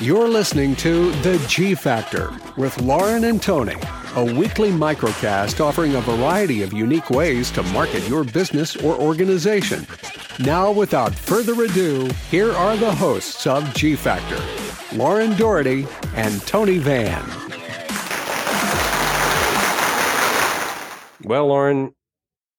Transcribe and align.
You're 0.00 0.28
listening 0.28 0.76
to 0.76 1.10
The 1.22 1.44
G 1.48 1.74
Factor 1.74 2.30
with 2.56 2.80
Lauren 2.80 3.24
and 3.24 3.42
Tony, 3.42 3.74
a 4.14 4.22
weekly 4.22 4.70
microcast 4.70 5.58
offering 5.58 5.96
a 5.96 6.00
variety 6.00 6.62
of 6.62 6.72
unique 6.72 7.10
ways 7.10 7.50
to 7.50 7.64
market 7.64 8.08
your 8.08 8.22
business 8.22 8.76
or 8.76 8.94
organization. 8.94 9.88
Now, 10.38 10.70
without 10.70 11.12
further 11.12 11.64
ado, 11.64 12.08
here 12.30 12.52
are 12.52 12.76
the 12.76 12.94
hosts 12.94 13.44
of 13.48 13.74
G 13.74 13.96
Factor 13.96 14.40
Lauren 14.96 15.36
Doherty 15.36 15.84
and 16.14 16.40
Tony 16.42 16.78
Van. 16.78 17.24
Well, 21.24 21.48
Lauren, 21.48 21.92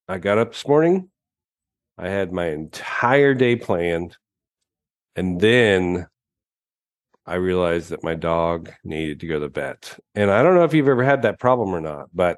I 0.10 0.18
got 0.18 0.40
up 0.40 0.52
this 0.52 0.68
morning. 0.68 1.10
I 1.98 2.10
had 2.10 2.34
my 2.34 2.48
entire 2.48 3.34
day 3.34 3.56
planned. 3.56 4.18
And 5.16 5.40
then 5.40 6.08
I 7.30 7.36
realized 7.36 7.90
that 7.90 8.04
my 8.04 8.16
dog 8.16 8.72
needed 8.84 9.20
to 9.20 9.28
go 9.28 9.36
to 9.36 9.42
the 9.42 9.50
vet. 9.50 10.00
And 10.16 10.32
I 10.32 10.42
don't 10.42 10.56
know 10.56 10.64
if 10.64 10.74
you've 10.74 10.88
ever 10.88 11.04
had 11.04 11.22
that 11.22 11.40
problem 11.40 11.76
or 11.76 11.80
not, 11.80 12.08
but 12.14 12.38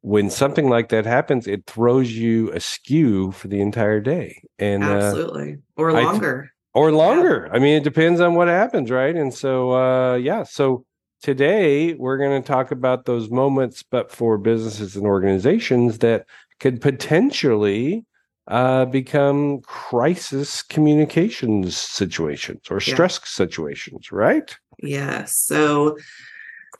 when 0.00 0.28
something 0.28 0.68
like 0.68 0.88
that 0.88 1.06
happens, 1.06 1.46
it 1.46 1.64
throws 1.66 2.12
you 2.12 2.50
askew 2.52 3.30
for 3.30 3.48
the 3.48 3.60
entire 3.60 4.00
day. 4.00 4.42
And 4.58 4.82
absolutely, 4.82 5.52
uh, 5.78 5.80
or 5.80 5.92
longer, 5.92 6.40
th- 6.42 6.50
or 6.74 6.92
longer. 6.92 7.46
Yeah. 7.46 7.56
I 7.56 7.58
mean, 7.60 7.76
it 7.76 7.84
depends 7.84 8.20
on 8.20 8.34
what 8.34 8.48
happens, 8.48 8.90
right? 8.90 9.14
And 9.14 9.32
so, 9.32 9.70
uh, 9.72 10.16
yeah. 10.16 10.42
So 10.42 10.84
today 11.22 11.94
we're 11.94 12.18
going 12.18 12.42
to 12.42 12.46
talk 12.46 12.70
about 12.72 13.06
those 13.06 13.30
moments, 13.30 13.82
but 13.82 14.10
for 14.10 14.36
businesses 14.36 14.96
and 14.96 15.06
organizations 15.06 16.00
that 16.00 16.26
could 16.58 16.80
potentially 16.80 18.04
uh, 18.48 18.84
become 18.84 19.60
crisis 19.62 20.62
communications 20.62 21.76
situations 21.76 22.62
or 22.70 22.80
stress 22.80 23.18
yeah. 23.22 23.26
situations, 23.26 24.12
right? 24.12 24.56
Yeah. 24.82 25.24
So, 25.24 25.96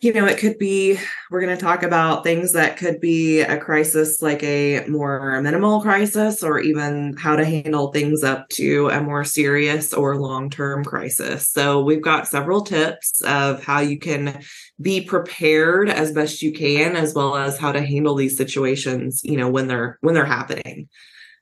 you 0.01 0.13
know, 0.13 0.27
it 0.27 0.39
could 0.39 0.59
be, 0.59 0.99
we're 1.31 1.41
going 1.41 1.57
to 1.57 1.63
talk 1.63 1.83
about 1.83 2.25
things 2.25 2.53
that 2.53 2.77
could 2.77 3.01
be 3.01 3.41
a 3.41 3.57
crisis, 3.57 4.21
like 4.21 4.43
a 4.43 4.85
more 4.87 5.41
minimal 5.41 5.81
crisis, 5.81 6.43
or 6.43 6.59
even 6.59 7.17
how 7.17 7.37
to 7.37 7.45
handle 7.45 7.91
things 7.93 8.23
up 8.23 8.49
to 8.51 8.91
a 8.91 9.01
more 9.01 9.25
serious 9.25 9.95
or 9.95 10.21
long 10.21 10.51
term 10.51 10.85
crisis. 10.85 11.49
So, 11.49 11.83
we've 11.83 12.03
got 12.03 12.29
several 12.29 12.61
tips 12.61 13.23
of 13.23 13.65
how 13.65 13.81
you 13.81 13.99
can 13.99 14.43
be 14.83 15.01
prepared 15.01 15.89
as 15.89 16.13
best 16.13 16.43
you 16.43 16.53
can, 16.53 16.97
as 16.97 17.15
well 17.15 17.37
as 17.37 17.57
how 17.57 17.73
to 17.73 17.81
handle 17.81 18.17
these 18.17 18.37
situations, 18.37 19.23
you 19.25 19.39
know, 19.39 19.49
when 19.49 19.69
they're 19.69 19.97
when 20.03 20.15
they're 20.15 20.27
happening. 20.27 20.89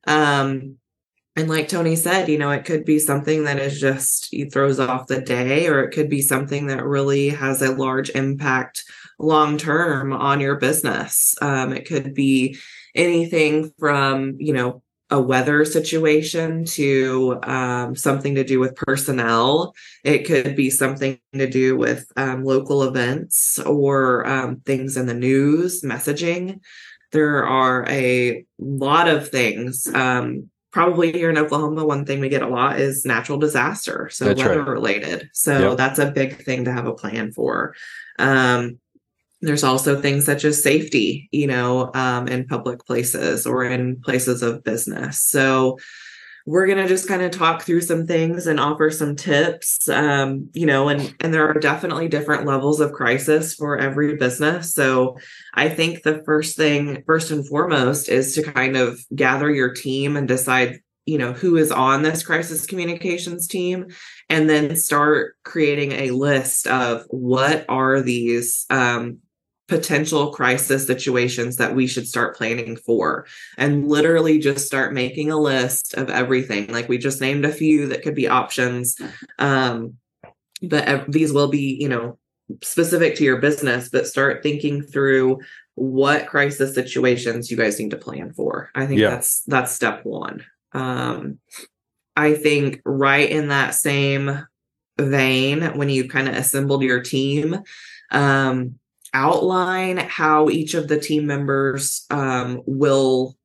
Um, 0.06 0.78
and 1.34 1.48
like 1.48 1.69
Tony 1.69 1.97
said, 1.97 2.28
you 2.28 2.36
know, 2.36 2.50
it 2.50 2.64
could 2.64 2.84
be 2.84 2.98
something 2.98 3.45
that 3.45 3.58
is 3.58 3.81
just 3.81 4.34
throws 4.53 4.78
off 4.78 5.06
the 5.06 5.20
day, 5.20 5.67
or 5.67 5.83
it 5.83 5.92
could 5.92 6.11
be 6.11 6.20
something 6.20 6.67
that 6.67 6.84
really 6.84 7.31
has 7.31 7.62
a 7.62 7.75
large 7.75 8.11
impact 8.11 8.84
long 9.19 9.56
term 9.56 10.12
on 10.12 10.41
your 10.41 10.56
business. 10.56 11.34
Um, 11.41 11.73
it 11.73 11.86
could 11.86 12.12
be 12.12 12.58
anything 12.95 13.73
from, 13.78 14.36
you 14.39 14.53
know, 14.53 14.83
a 15.11 15.20
weather 15.20 15.64
situation 15.67 16.64
to 16.64 17.39
um, 17.42 17.95
something 17.95 18.34
to 18.34 18.45
do 18.45 18.58
with 18.58 18.75
personnel. 18.77 19.75
It 20.05 20.27
could 20.27 20.56
be 20.56 20.70
something 20.70 21.19
to 21.34 21.48
do 21.48 21.77
with 21.77 22.11
um, 22.17 22.45
local 22.45 22.83
events 22.83 23.58
or 23.58 24.27
um, 24.27 24.61
things 24.64 24.97
in 24.97 25.05
the 25.05 25.14
news, 25.14 25.83
messaging 25.83 26.61
there 27.12 27.46
are 27.46 27.86
a 27.88 28.44
lot 28.58 29.08
of 29.08 29.28
things. 29.28 29.86
Um, 29.94 30.50
probably 30.72 31.12
here 31.12 31.30
in 31.30 31.38
Oklahoma, 31.38 31.84
one 31.84 32.06
thing 32.06 32.18
we 32.20 32.30
get 32.30 32.42
a 32.42 32.48
lot 32.48 32.80
is 32.80 33.05
natural 33.05 33.38
disaster, 33.38 34.08
so 34.10 34.24
that's 34.24 34.41
weather 34.41 34.60
right. 34.60 34.68
related. 34.68 35.30
So 35.33 35.70
yep. 35.70 35.77
that's 35.77 35.98
a 35.98 36.10
big 36.10 36.42
thing 36.42 36.64
to 36.64 36.72
have 36.72 36.86
a 36.86 36.94
plan 36.94 37.33
for. 37.33 37.74
Um, 38.18 38.78
there's 39.42 39.64
also 39.64 40.00
things 40.00 40.24
such 40.24 40.45
as 40.45 40.62
safety, 40.62 41.28
you 41.33 41.46
know, 41.46 41.90
um, 41.95 42.28
in 42.28 42.46
public 42.46 42.86
places 42.86 43.44
or 43.44 43.64
in 43.64 44.00
places 44.00 44.40
of 44.42 44.64
business. 44.64 45.20
So 45.20 45.79
we're 46.47 46.67
going 46.67 46.79
to 46.79 46.89
just 46.89 47.08
kind 47.08 47.23
of 47.23 47.30
talk 47.30 47.63
through 47.63 47.80
some 47.80 48.07
things 48.07 48.47
and 48.47 48.58
offer 48.58 48.91
some 48.91 49.17
tips 49.17 49.89
um, 49.89 50.48
you 50.53 50.67
know 50.67 50.89
and 50.89 51.14
and 51.20 51.33
there 51.33 51.48
are 51.48 51.61
definitely 51.61 52.08
different 52.08 52.47
levels 52.47 52.80
of 52.80 52.92
crisis 52.92 53.55
for 53.55 53.79
every 53.79 54.17
business. 54.17 54.75
So 54.75 55.17
i 55.55 55.69
think 55.69 56.03
the 56.03 56.23
first 56.25 56.57
thing 56.57 57.03
first 57.07 57.30
and 57.30 57.47
foremost 57.47 58.08
is 58.08 58.35
to 58.35 58.42
kind 58.42 58.77
of 58.77 59.01
gather 59.14 59.51
your 59.51 59.73
team 59.73 60.17
and 60.17 60.27
decide 60.29 60.80
you 61.07 61.19
know 61.19 61.33
who 61.33 61.57
is 61.57 61.73
on 61.73 62.03
this 62.03 62.23
crisis 62.23 62.67
communications 62.67 63.47
team 63.48 63.89
and 64.29 64.48
then 64.48 64.77
start 64.77 65.36
creating 65.45 65.92
a 65.92 66.11
list 66.11 66.67
of 66.67 67.05
what 67.09 67.64
are 67.69 68.01
these 68.01 68.67
um, 68.70 69.19
potential 69.72 70.30
crisis 70.30 70.86
situations 70.86 71.56
that 71.56 71.74
we 71.74 71.86
should 71.86 72.06
start 72.06 72.36
planning 72.36 72.77
for 72.77 73.24
and 73.56 73.88
literally 73.88 74.38
just 74.38 74.66
start 74.66 74.92
making 74.92 75.30
a 75.30 75.38
list 75.38 75.94
of 75.94 76.10
everything. 76.10 76.70
Like 76.70 76.90
we 76.90 76.98
just 76.98 77.22
named 77.22 77.46
a 77.46 77.52
few 77.52 77.88
that 77.88 78.02
could 78.02 78.14
be 78.14 78.28
options 78.28 79.00
um, 79.38 79.94
but 80.61 81.11
these 81.11 81.32
will 81.32 81.48
be 81.48 81.78
you 81.80 81.88
know 81.88 82.18
specific 82.62 83.16
to 83.16 83.24
your 83.24 83.38
business 83.38 83.88
but 83.88 84.06
start 84.06 84.42
thinking 84.42 84.82
through 84.82 85.38
what 85.74 86.27
crisis 86.27 86.74
situations 86.74 87.50
you 87.50 87.56
guys 87.56 87.78
need 87.78 87.92
to 87.92 87.96
plan 87.96 88.30
for. 88.34 88.68
I 88.74 88.84
think 88.84 89.00
yeah. 89.00 89.08
that's 89.11 89.42
that's 89.44 89.72
step 89.72 90.05
one. 90.05 90.44
Um, 90.72 91.38
i 92.14 92.34
think 92.34 92.82
right 92.84 93.30
in 93.30 93.48
that 93.48 93.74
same 93.74 94.46
vein 94.98 95.62
when 95.78 95.88
you 95.88 96.06
kind 96.06 96.28
of 96.28 96.34
assembled 96.34 96.82
your 96.82 97.00
team 97.00 97.62
um, 98.11 98.78
outline 99.14 99.98
how 99.98 100.48
each 100.48 100.74
of 100.74 100.89
the 100.89 100.98
team 100.98 101.27
members 101.27 102.06
um, 102.11 102.62
will 102.67 103.36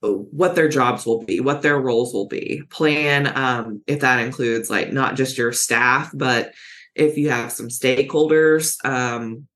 what 0.00 0.54
their 0.54 0.68
jobs 0.68 1.04
will 1.04 1.24
be 1.24 1.40
what 1.40 1.62
their 1.62 1.80
roles 1.80 2.12
will 2.12 2.28
be. 2.28 2.62
Plan 2.70 3.32
um, 3.36 3.82
if 3.86 4.00
that 4.00 4.20
includes 4.24 4.70
like 4.70 4.92
not 4.92 5.16
just 5.16 5.38
your 5.38 5.52
staff 5.52 6.10
but 6.14 6.52
if 6.94 7.18
you 7.18 7.30
have 7.30 7.50
some 7.50 7.68
stakeholders 7.68 8.82
um, 8.84 9.46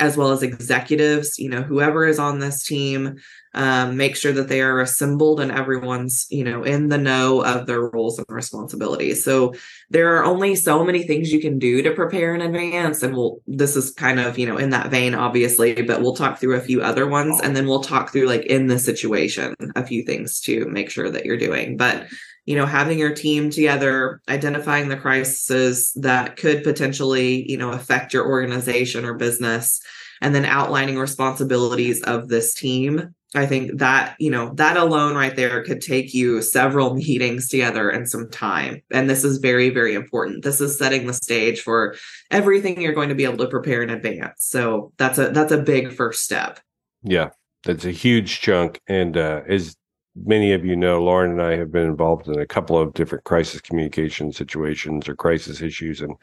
as 0.00 0.16
well 0.16 0.30
as 0.32 0.42
executives 0.42 1.38
you 1.38 1.48
know 1.48 1.62
whoever 1.62 2.06
is 2.06 2.18
on 2.18 2.38
this 2.38 2.66
team 2.66 3.20
um, 3.54 3.96
make 3.96 4.16
sure 4.16 4.32
that 4.32 4.48
they 4.48 4.60
are 4.60 4.80
assembled 4.80 5.40
and 5.40 5.50
everyone's 5.50 6.26
you 6.30 6.44
know 6.44 6.62
in 6.62 6.88
the 6.88 6.98
know 6.98 7.42
of 7.44 7.66
their 7.66 7.80
roles 7.80 8.18
and 8.18 8.26
responsibilities. 8.28 9.24
So 9.24 9.54
there 9.90 10.16
are 10.16 10.24
only 10.24 10.54
so 10.54 10.84
many 10.84 11.02
things 11.02 11.32
you 11.32 11.40
can 11.40 11.58
do 11.58 11.82
to 11.82 11.92
prepare 11.92 12.34
in 12.34 12.42
advance 12.42 13.02
and 13.02 13.16
we'll 13.16 13.40
this 13.46 13.76
is 13.76 13.90
kind 13.90 14.20
of 14.20 14.38
you 14.38 14.46
know 14.46 14.56
in 14.56 14.70
that 14.70 14.90
vein 14.90 15.14
obviously 15.14 15.82
but 15.82 16.00
we'll 16.00 16.14
talk 16.14 16.38
through 16.38 16.56
a 16.56 16.60
few 16.60 16.80
other 16.80 17.08
ones 17.08 17.40
and 17.40 17.56
then 17.56 17.66
we'll 17.66 17.82
talk 17.82 18.12
through 18.12 18.26
like 18.26 18.44
in 18.46 18.66
the 18.68 18.78
situation 18.78 19.54
a 19.74 19.84
few 19.84 20.04
things 20.04 20.40
to 20.40 20.66
make 20.66 20.90
sure 20.90 21.10
that 21.10 21.24
you're 21.24 21.36
doing. 21.36 21.76
But 21.76 22.06
you 22.46 22.56
know 22.56 22.66
having 22.66 22.98
your 22.98 23.14
team 23.14 23.50
together 23.50 24.20
identifying 24.28 24.88
the 24.88 24.96
crises 24.96 25.92
that 25.94 26.36
could 26.36 26.62
potentially 26.62 27.48
you 27.50 27.56
know 27.56 27.70
affect 27.70 28.12
your 28.12 28.26
organization 28.26 29.04
or 29.04 29.14
business 29.14 29.80
and 30.20 30.34
then 30.34 30.44
outlining 30.44 30.98
responsibilities 30.98 32.02
of 32.02 32.28
this 32.28 32.54
team 32.54 33.14
I 33.34 33.46
think 33.46 33.78
that, 33.78 34.16
you 34.18 34.30
know, 34.30 34.52
that 34.54 34.76
alone 34.76 35.14
right 35.14 35.34
there 35.34 35.62
could 35.62 35.80
take 35.80 36.12
you 36.12 36.42
several 36.42 36.94
meetings 36.96 37.48
together 37.48 37.88
and 37.88 38.08
some 38.08 38.28
time. 38.30 38.82
And 38.90 39.08
this 39.08 39.24
is 39.24 39.38
very, 39.38 39.70
very 39.70 39.94
important. 39.94 40.42
This 40.42 40.60
is 40.60 40.76
setting 40.76 41.06
the 41.06 41.12
stage 41.12 41.60
for 41.60 41.94
everything 42.30 42.80
you're 42.80 42.92
going 42.92 43.08
to 43.08 43.14
be 43.14 43.24
able 43.24 43.38
to 43.38 43.48
prepare 43.48 43.82
in 43.82 43.90
advance. 43.90 44.44
So 44.44 44.92
that's 44.96 45.18
a 45.18 45.30
that's 45.30 45.52
a 45.52 45.62
big 45.62 45.92
first 45.92 46.24
step. 46.24 46.60
Yeah. 47.02 47.30
That's 47.64 47.84
a 47.84 47.90
huge 47.90 48.40
chunk. 48.40 48.80
And 48.88 49.16
uh 49.16 49.42
as 49.48 49.76
many 50.16 50.52
of 50.52 50.64
you 50.64 50.76
know, 50.76 51.02
Lauren 51.02 51.32
and 51.32 51.42
I 51.42 51.56
have 51.56 51.72
been 51.72 51.86
involved 51.86 52.28
in 52.28 52.38
a 52.38 52.46
couple 52.46 52.78
of 52.78 52.94
different 52.94 53.24
crisis 53.24 53.60
communication 53.60 54.32
situations 54.32 55.08
or 55.08 55.14
crisis 55.14 55.62
issues. 55.62 56.00
And 56.00 56.14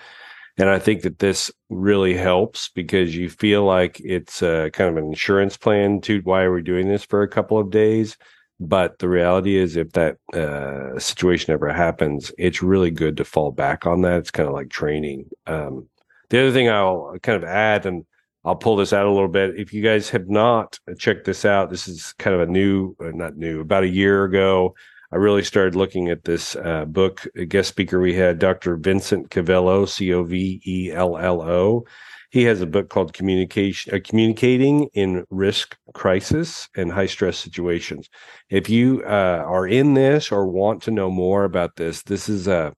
and 0.60 0.70
I 0.70 0.80
think 0.80 1.04
that 1.04 1.20
this 1.20 1.52
really 1.70 2.16
helps 2.16 2.70
because 2.70 3.16
you 3.16 3.30
feel 3.30 3.64
like 3.64 4.02
it's 4.04 4.42
a, 4.42 4.72
kind 4.74 4.90
of 4.90 4.98
an 4.98 5.10
insurance 5.10 5.56
plan 5.56 6.02
to 6.02 6.20
why 6.22 6.42
are 6.42 6.52
we 6.52 6.64
doing 6.64 6.88
this 6.88 7.04
for 7.04 7.22
a 7.22 7.28
couple 7.28 7.60
of 7.60 7.70
days? 7.70 8.18
But 8.60 8.98
the 8.98 9.08
reality 9.08 9.56
is, 9.56 9.76
if 9.76 9.92
that 9.92 10.18
uh, 10.34 10.98
situation 10.98 11.54
ever 11.54 11.72
happens, 11.72 12.32
it's 12.40 12.64
really 12.64 12.90
good 12.90 13.18
to 13.18 13.24
fall 13.24 13.52
back 13.52 13.86
on 13.86 14.02
that. 14.02 14.18
It's 14.18 14.32
kind 14.32 14.50
of 14.50 14.56
like 14.56 14.70
training. 14.70 15.30
Um, 15.46 15.88
the 16.30 16.40
other 16.40 16.52
thing 16.52 16.68
I'll 16.68 17.16
kind 17.22 17.36
of 17.36 17.48
add, 17.48 17.86
and 17.86 18.07
I'll 18.48 18.56
pull 18.56 18.78
this 18.78 18.94
out 18.94 19.06
a 19.06 19.12
little 19.12 19.28
bit. 19.28 19.60
If 19.60 19.74
you 19.74 19.84
guys 19.84 20.10
have 20.12 20.30
not 20.30 20.80
checked 20.98 21.26
this 21.26 21.44
out, 21.44 21.70
this 21.70 21.86
is 21.86 22.14
kind 22.14 22.34
of 22.34 22.40
a 22.40 22.50
new, 22.50 22.96
not 23.02 23.36
new, 23.36 23.60
about 23.60 23.84
a 23.84 23.90
year 23.90 24.24
ago. 24.24 24.74
I 25.12 25.18
really 25.18 25.44
started 25.44 25.76
looking 25.76 26.08
at 26.08 26.24
this 26.24 26.56
uh, 26.56 26.86
book. 26.86 27.28
A 27.36 27.44
guest 27.44 27.68
speaker 27.68 28.00
we 28.00 28.14
had, 28.14 28.40
Dr. 28.40 28.78
Vincent 28.78 29.32
Covello, 29.32 29.86
C 29.86 30.14
O 30.14 30.24
V 30.24 30.62
E 30.66 30.92
L 30.94 31.18
L 31.18 31.42
O. 31.42 31.86
He 32.30 32.44
has 32.44 32.62
a 32.62 32.66
book 32.66 32.88
called 32.88 33.12
Communication, 33.12 33.94
uh, 33.94 34.00
Communicating 34.02 34.88
in 34.94 35.26
Risk 35.30 35.76
Crisis 35.94 36.70
and 36.78 36.90
High 36.90 37.06
Stress 37.08 37.38
Situations. 37.38 38.08
If 38.50 38.70
you 38.70 39.04
uh, 39.06 39.44
are 39.46 39.68
in 39.68 39.94
this 39.94 40.32
or 40.32 40.48
want 40.48 40.82
to 40.84 40.92
know 40.92 41.10
more 41.10 41.44
about 41.44 41.76
this, 41.76 42.02
this 42.04 42.30
is 42.30 42.48
a 42.48 42.74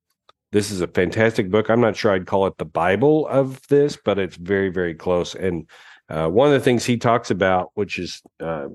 this 0.52 0.72
is 0.72 0.82
a 0.82 0.88
fantastic 0.88 1.50
book. 1.52 1.70
I'm 1.70 1.82
not 1.82 1.96
sure 1.96 2.12
I'd 2.12 2.26
call 2.26 2.48
it 2.48 2.58
the 2.58 2.66
Bible 2.66 3.28
of 3.28 3.66
this, 3.68 3.98
but 4.04 4.18
it's 4.18 4.36
very, 4.36 4.70
very 4.70 4.96
close. 4.96 5.36
And 5.36 5.68
uh, 6.10 6.28
one 6.28 6.48
of 6.48 6.54
the 6.54 6.60
things 6.60 6.86
he 6.86 6.98
talks 6.98 7.30
about, 7.30 7.70
which 7.76 8.00
is 8.00 8.22
uh, 8.40 8.68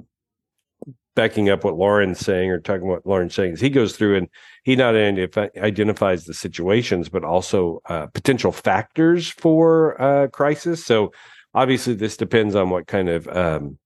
backing 1.17 1.51
up 1.51 1.65
what 1.65 1.77
Lauren's 1.77 2.21
saying 2.21 2.51
or 2.51 2.61
talking 2.61 2.87
what 2.87 3.07
Lauren's 3.07 3.35
saying, 3.35 3.55
is 3.55 3.61
he 3.61 3.71
goes 3.71 3.97
through 3.97 4.17
and 4.17 4.29
he 4.63 4.77
not 4.77 4.95
only 4.95 5.29
identifies 5.57 6.25
the 6.25 6.35
situations, 6.35 7.09
but 7.09 7.25
also 7.25 7.81
uh, 7.87 8.07
potential 8.07 8.53
factors 8.53 9.29
for 9.29 10.01
uh, 10.01 10.29
crisis. 10.29 10.85
So 10.85 11.13
obviously, 11.55 11.95
this 11.95 12.17
depends 12.17 12.55
on 12.55 12.71
what 12.71 12.87
kind 12.87 13.09
of 13.09 13.27
um, 13.29 13.79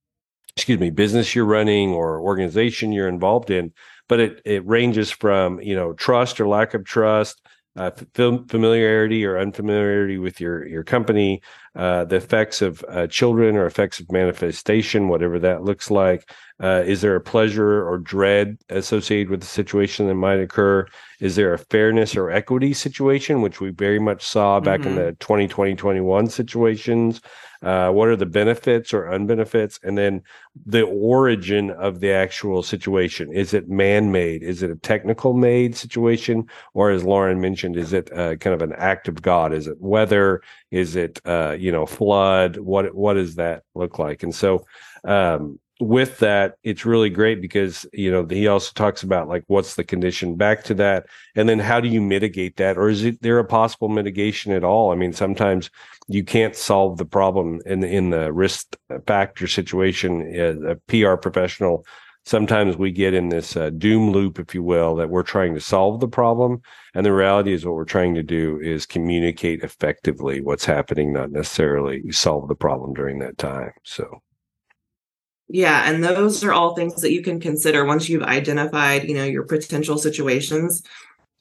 excuse 0.57 0.81
me 0.81 0.91
business 0.91 1.37
you're 1.37 1.45
running 1.45 1.91
or 1.91 2.21
organization 2.21 2.91
you're 2.91 3.09
involved 3.09 3.49
in 3.49 3.73
but 4.09 4.19
it 4.19 4.43
it 4.45 4.67
ranges 4.67 5.09
from 5.09 5.61
you 5.61 5.77
know 5.77 5.93
trust 5.93 6.41
or 6.41 6.49
lack 6.49 6.75
of 6.75 6.85
trust 6.85 7.41
uh, 7.79 7.93
familiarity 8.49 9.25
or 9.25 9.39
unfamiliarity 9.39 10.19
with 10.19 10.41
your 10.41 10.67
your 10.67 10.83
company, 10.83 11.41
uh, 11.77 12.05
the 12.05 12.17
effects 12.17 12.61
of 12.61 12.85
uh, 12.89 13.07
children 13.07 13.57
or 13.57 13.67
effects 13.67 14.01
of 14.01 14.11
manifestation, 14.11 15.09
whatever 15.09 15.39
that 15.39 15.63
looks 15.63 15.89
like. 15.91 16.29
Uh, 16.61 16.83
is 16.85 17.03
there 17.03 17.15
a 17.15 17.21
pleasure 17.21 17.89
or 17.89 17.97
dread 17.99 18.59
associated 18.69 19.31
with 19.31 19.41
the 19.41 19.47
situation 19.47 20.09
that 20.09 20.15
might 20.15 20.41
occur? 20.41 20.85
Is 21.21 21.37
there 21.37 21.55
a 21.55 21.59
fairness 21.59 22.17
or 22.17 22.33
equity 22.33 22.75
situation, 22.75 23.43
which 23.43 23.61
we 23.61 23.71
very 23.71 24.01
much 24.01 24.27
saw 24.27 24.59
back 24.59 24.81
mm-hmm. 24.81 24.89
in 24.89 24.97
the 24.97 25.13
2020 25.21 25.77
21 25.77 26.27
situations? 26.27 27.21
Uh, 27.63 27.91
what 27.91 28.09
are 28.09 28.17
the 28.17 28.27
benefits 28.27 28.95
or 28.95 29.05
unbenefits? 29.05 29.79
And 29.83 29.99
then 29.99 30.23
the 30.67 30.83
origin 30.83 31.71
of 31.71 32.01
the 32.01 32.13
actual 32.13 32.63
situation. 32.63 33.33
Is 33.33 33.55
it 33.55 33.69
man 33.69 34.13
made? 34.13 34.43
Is 34.43 34.63
it 34.63 34.71
a 34.71 34.77
technical 34.77 35.35
made 35.35 35.77
situation? 35.77 36.49
Or 36.75 36.91
as 36.91 37.05
Lauren 37.05 37.41
mentioned, 37.41 37.77
is 37.77 37.93
it 37.93 38.13
uh, 38.13 38.37
kind 38.37 38.55
of 38.55 38.63
an 38.63 38.75
act 38.77 39.09
of 39.09 39.23
God? 39.23 39.53
Is 39.53 39.67
it 39.67 39.81
weather? 39.81 40.43
Is 40.71 40.97
it, 40.97 41.21
uh, 41.25 41.57
you 41.59 41.73
know, 41.73 41.87
flood? 41.87 42.59
What, 42.59 42.95
what 42.95 43.15
does 43.15 43.35
that 43.37 43.63
look 43.75 43.99
like? 43.99 44.23
And 44.23 44.35
so, 44.35 44.65
um, 45.05 45.59
with 45.81 46.19
that, 46.19 46.57
it's 46.65 46.85
really 46.85 47.11
great 47.11 47.41
because 47.41 47.87
you 47.93 48.11
know 48.11 48.27
he 48.27 48.49
also 48.49 48.73
talks 48.75 49.03
about 49.03 49.29
like 49.29 49.45
what's 49.47 49.77
the 49.77 49.85
condition 49.85 50.35
back 50.35 50.65
to 50.65 50.75
that, 50.75 51.07
and 51.37 51.49
then 51.49 51.59
how 51.59 51.81
do 51.81 51.89
you 51.89 52.01
mitigate 52.01 52.57
that, 52.57 52.77
or 52.77 52.89
is 52.89 53.05
it 53.05 53.23
there 53.23 53.39
a 53.39 53.45
possible 53.45 53.89
mitigation 53.89 54.53
at 54.53 54.65
all? 54.65 54.91
I 54.91 54.97
mean, 54.97 55.13
sometimes 55.13 55.71
you 56.09 56.25
can't 56.25 56.57
solve 56.57 56.97
the 56.97 57.05
problem 57.05 57.61
in 57.67 57.85
in 57.85 58.11
the 58.11 58.33
risk 58.33 58.77
factor 59.07 59.47
situation. 59.47 60.35
As 60.35 60.57
a 60.63 60.77
PR 60.89 61.15
professional, 61.17 61.85
sometimes 62.25 62.77
we 62.77 62.91
get 62.91 63.15
in 63.15 63.29
this 63.29 63.57
uh, 63.57 63.71
doom 63.71 64.11
loop, 64.11 64.39
if 64.39 64.55
you 64.55 64.63
will, 64.63 64.97
that 64.97 65.11
we're 65.11 65.23
trying 65.23 65.55
to 65.55 65.61
solve 65.61 66.01
the 66.01 66.09
problem, 66.09 66.63
and 66.95 67.05
the 67.05 67.13
reality 67.13 67.53
is 67.53 67.65
what 67.65 67.75
we're 67.75 67.85
trying 67.85 68.15
to 68.15 68.23
do 68.23 68.59
is 68.61 68.87
communicate 68.87 69.63
effectively 69.63 70.41
what's 70.41 70.65
happening, 70.65 71.13
not 71.13 71.31
necessarily 71.31 72.11
solve 72.11 72.49
the 72.49 72.55
problem 72.55 72.95
during 72.95 73.19
that 73.21 73.39
time. 73.39 73.73
So. 73.85 74.23
Yeah, 75.51 75.91
and 75.91 76.05
those 76.05 76.45
are 76.45 76.53
all 76.53 76.75
things 76.75 77.01
that 77.01 77.13
you 77.13 77.23
can 77.23 77.41
consider 77.41 77.87
once 77.87 78.07
you've 78.07 78.23
identified, 78.23 79.09
you 79.09 79.15
know, 79.15 79.25
your 79.25 79.45
potential 79.45 79.97
situations. 79.97 80.83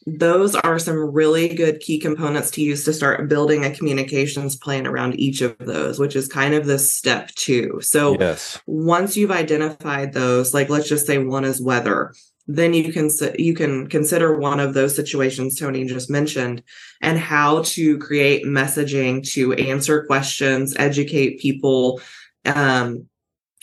Those 0.10 0.56
are 0.56 0.80
some 0.80 0.96
really 0.96 1.50
good 1.50 1.82
key 1.82 2.00
components 2.00 2.50
to 2.52 2.62
use 2.62 2.86
to 2.86 2.94
start 2.94 3.28
building 3.28 3.66
a 3.66 3.76
communications 3.76 4.56
plan 4.56 4.88
around 4.88 5.20
each 5.20 5.42
of 5.42 5.58
those, 5.58 6.00
which 6.00 6.16
is 6.16 6.30
kind 6.30 6.54
of 6.54 6.66
the 6.66 6.80
step 6.80 7.30
two. 7.36 7.80
So, 7.82 8.16
yes. 8.18 8.58
once 8.66 9.18
you've 9.18 9.32
identified 9.32 10.14
those, 10.14 10.54
like 10.54 10.70
let's 10.70 10.88
just 10.88 11.06
say 11.06 11.18
one 11.18 11.44
is 11.44 11.62
weather, 11.62 12.14
then 12.48 12.74
you 12.74 12.94
can 12.94 13.10
you 13.38 13.54
can 13.54 13.88
consider 13.88 14.38
one 14.38 14.62
of 14.62 14.74
those 14.74 14.96
situations 14.96 15.60
Tony 15.60 15.84
just 15.84 16.10
mentioned 16.10 16.64
and 17.02 17.20
how 17.20 17.62
to 17.64 17.98
create 17.98 18.46
messaging 18.46 19.30
to 19.34 19.54
answer 19.54 20.06
questions, 20.06 20.74
educate 20.78 21.42
people, 21.42 22.00
um, 22.46 23.08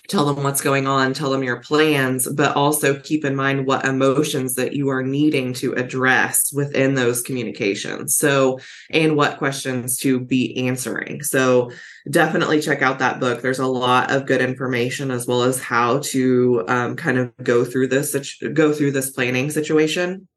tell 0.09 0.27
them 0.27 0.45
what's 0.45 0.61
going 0.61 0.87
on, 0.87 1.15
tell 1.15 1.31
them 1.31 1.43
your 1.43 1.61
plans, 1.61 2.29
but 2.29 2.56
also 2.56 2.99
keep 3.01 3.25
in 3.25 3.35
mind 3.35 3.67
what 3.67 3.87
emotions 3.87 4.55
that 4.55 4.75
you 4.75 4.89
are 4.91 5.03
needing 5.03 5.55
to 5.55 5.73
address 5.75 6.53
within 6.53 6.95
those 6.95 7.23
communications. 7.23 8.17
So, 8.17 8.61
and 8.91 9.17
what 9.17 9.39
questions 9.39 9.99
to 10.01 10.21
be 10.21 10.67
answering. 10.69 11.23
So, 11.23 11.71
definitely 12.09 12.61
check 12.61 12.83
out 12.83 12.99
that 12.99 13.21
book. 13.21 13.41
There's 13.41 13.59
a 13.59 13.67
lot 13.67 14.11
of 14.11 14.27
good 14.27 14.43
information 14.43 15.11
as 15.11 15.27
well 15.27 15.43
as 15.43 15.61
how 15.61 16.01
to 16.01 16.65
um, 16.69 16.97
kind 16.97 17.19
of 17.19 17.33
go 17.43 17.65
through 17.65 17.89
this 17.89 18.15
go 18.53 18.73
through 18.73 18.93
this 18.93 19.11
planning 19.11 19.51
situation. 19.51 20.29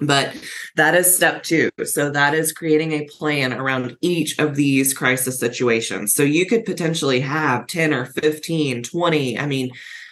But 0.00 0.36
that 0.76 0.94
is 0.94 1.14
step 1.14 1.42
two. 1.42 1.70
So 1.84 2.10
that 2.10 2.34
is 2.34 2.52
creating 2.52 2.92
a 2.92 3.06
plan 3.06 3.52
around 3.52 3.96
each 4.00 4.38
of 4.38 4.54
these 4.54 4.94
crisis 4.94 5.40
situations. 5.40 6.14
So 6.14 6.22
you 6.22 6.46
could 6.46 6.64
potentially 6.64 7.20
have 7.20 7.66
10 7.66 7.92
or 7.92 8.06
15, 8.06 8.84
20. 8.84 9.38
I 9.38 9.46
mean, 9.46 9.70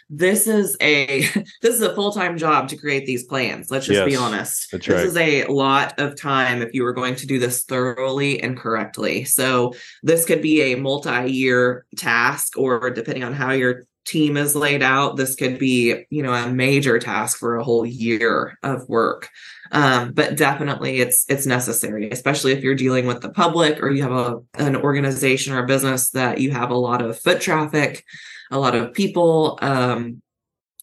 this 0.08 0.46
is 0.46 0.76
a 0.80 1.20
this 1.62 1.74
is 1.74 1.82
a 1.82 1.94
full-time 1.94 2.38
job 2.38 2.68
to 2.68 2.76
create 2.76 3.06
these 3.06 3.24
plans 3.24 3.70
let's 3.70 3.86
just 3.86 3.98
yes, 3.98 4.06
be 4.06 4.16
honest 4.16 4.70
this 4.70 4.88
right. 4.88 5.04
is 5.04 5.16
a 5.16 5.46
lot 5.46 5.98
of 5.98 6.16
time 6.16 6.62
if 6.62 6.72
you 6.72 6.84
were 6.84 6.92
going 6.92 7.16
to 7.16 7.26
do 7.26 7.38
this 7.38 7.64
thoroughly 7.64 8.40
and 8.40 8.56
correctly 8.56 9.24
so 9.24 9.74
this 10.02 10.24
could 10.24 10.40
be 10.40 10.72
a 10.72 10.76
multi-year 10.76 11.84
task 11.96 12.56
or 12.56 12.90
depending 12.90 13.24
on 13.24 13.32
how 13.32 13.50
your 13.50 13.84
team 14.06 14.36
is 14.36 14.54
laid 14.54 14.82
out 14.82 15.16
this 15.16 15.34
could 15.34 15.58
be 15.58 16.04
you 16.10 16.22
know 16.22 16.32
a 16.32 16.48
major 16.48 16.98
task 16.98 17.38
for 17.38 17.56
a 17.56 17.64
whole 17.64 17.84
year 17.84 18.58
of 18.62 18.88
work. 18.88 19.28
Um, 19.72 20.12
but 20.12 20.36
definitely 20.36 21.00
it's 21.00 21.24
it's 21.28 21.44
necessary 21.44 22.08
especially 22.10 22.52
if 22.52 22.62
you're 22.62 22.76
dealing 22.76 23.06
with 23.06 23.20
the 23.20 23.30
public 23.30 23.82
or 23.82 23.90
you 23.90 24.02
have 24.02 24.12
a 24.12 24.40
an 24.54 24.76
organization 24.76 25.52
or 25.52 25.64
a 25.64 25.66
business 25.66 26.10
that 26.10 26.40
you 26.40 26.52
have 26.52 26.70
a 26.70 26.76
lot 26.76 27.02
of 27.02 27.18
foot 27.18 27.40
traffic 27.40 28.04
a 28.52 28.58
lot 28.58 28.76
of 28.76 28.92
people 28.92 29.58
um, 29.60 30.22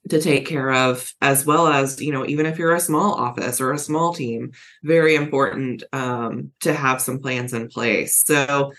to 0.09 0.21
take 0.21 0.45
care 0.45 0.71
of 0.71 1.13
as 1.21 1.45
well 1.45 1.67
as 1.67 2.01
you 2.01 2.11
know 2.11 2.25
even 2.25 2.45
if 2.45 2.57
you're 2.57 2.75
a 2.75 2.79
small 2.79 3.13
office 3.13 3.61
or 3.61 3.71
a 3.71 3.77
small 3.77 4.13
team 4.13 4.51
very 4.83 5.15
important 5.15 5.83
um, 5.93 6.51
to 6.59 6.73
have 6.73 7.01
some 7.01 7.19
plans 7.19 7.53
in 7.53 7.69
place. 7.69 8.23
So 8.25 8.73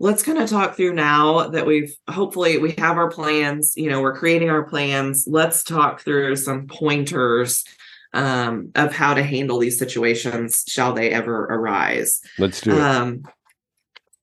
let's 0.00 0.22
kind 0.22 0.38
of 0.38 0.48
talk 0.48 0.76
through 0.76 0.94
now 0.94 1.48
that 1.48 1.66
we've 1.66 1.94
hopefully 2.08 2.58
we 2.58 2.72
have 2.78 2.96
our 2.96 3.10
plans 3.10 3.74
you 3.76 3.90
know 3.90 4.00
we're 4.00 4.16
creating 4.16 4.48
our 4.48 4.62
plans 4.62 5.26
let's 5.28 5.62
talk 5.64 6.00
through 6.00 6.36
some 6.36 6.66
pointers 6.66 7.64
um, 8.12 8.72
of 8.74 8.92
how 8.92 9.14
to 9.14 9.22
handle 9.22 9.58
these 9.58 9.78
situations 9.78 10.64
shall 10.66 10.92
they 10.92 11.10
ever 11.10 11.44
arise. 11.44 12.20
Let's 12.38 12.60
do 12.60 12.72
it. 12.72 12.80
Um, 12.80 13.22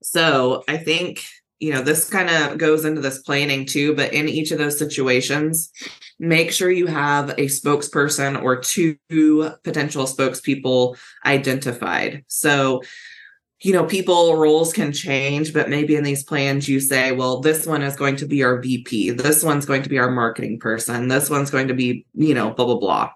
so 0.01 0.63
I 0.67 0.77
think 0.77 1.23
you 1.59 1.73
know 1.73 1.81
this 1.81 2.09
kind 2.09 2.29
of 2.29 2.57
goes 2.57 2.85
into 2.85 3.01
this 3.01 3.19
planning 3.19 3.65
too, 3.65 3.95
but 3.95 4.13
in 4.13 4.27
each 4.27 4.51
of 4.51 4.57
those 4.57 4.77
situations, 4.77 5.71
make 6.19 6.51
sure 6.51 6.69
you 6.69 6.87
have 6.87 7.29
a 7.31 7.45
spokesperson 7.45 8.41
or 8.41 8.59
two 8.59 8.97
potential 9.63 10.05
spokespeople 10.05 10.97
identified. 11.25 12.23
So 12.27 12.81
you 13.61 13.71
know, 13.73 13.85
people 13.85 14.35
roles 14.35 14.73
can 14.73 14.91
change, 14.91 15.53
but 15.53 15.69
maybe 15.69 15.95
in 15.95 16.03
these 16.03 16.23
plans 16.23 16.67
you 16.67 16.79
say, 16.79 17.11
well, 17.11 17.39
this 17.39 17.65
one 17.65 17.81
is 17.81 17.95
going 17.95 18.17
to 18.17 18.25
be 18.25 18.43
our 18.43 18.61
VP, 18.61 19.11
this 19.11 19.43
one's 19.43 19.65
going 19.65 19.83
to 19.83 19.89
be 19.89 19.97
our 19.97 20.11
marketing 20.11 20.59
person, 20.59 21.07
this 21.07 21.29
one's 21.29 21.51
going 21.51 21.69
to 21.69 21.73
be, 21.73 22.05
you 22.13 22.33
know, 22.33 22.51
blah, 22.51 22.65
blah, 22.65 22.77
blah. 22.77 23.11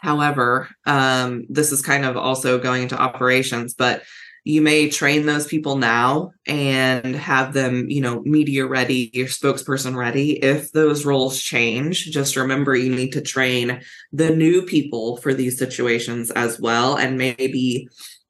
However, 0.00 0.68
um, 0.86 1.44
this 1.48 1.72
is 1.72 1.82
kind 1.82 2.04
of 2.04 2.16
also 2.16 2.58
going 2.58 2.82
into 2.84 2.98
operations, 2.98 3.74
but 3.74 4.02
you 4.44 4.62
may 4.62 4.88
train 4.88 5.26
those 5.26 5.46
people 5.46 5.76
now 5.76 6.32
and 6.46 7.14
have 7.14 7.52
them, 7.52 7.90
you 7.90 8.00
know, 8.00 8.22
media 8.22 8.66
ready, 8.66 9.10
your 9.12 9.26
spokesperson 9.26 9.94
ready. 9.94 10.42
If 10.42 10.72
those 10.72 11.04
roles 11.04 11.40
change, 11.40 12.06
just 12.06 12.36
remember 12.36 12.74
you 12.74 12.94
need 12.94 13.12
to 13.12 13.20
train 13.20 13.82
the 14.12 14.30
new 14.30 14.62
people 14.62 15.18
for 15.18 15.34
these 15.34 15.58
situations 15.58 16.30
as 16.30 16.58
well, 16.58 16.96
and 16.96 17.18
maybe 17.18 17.88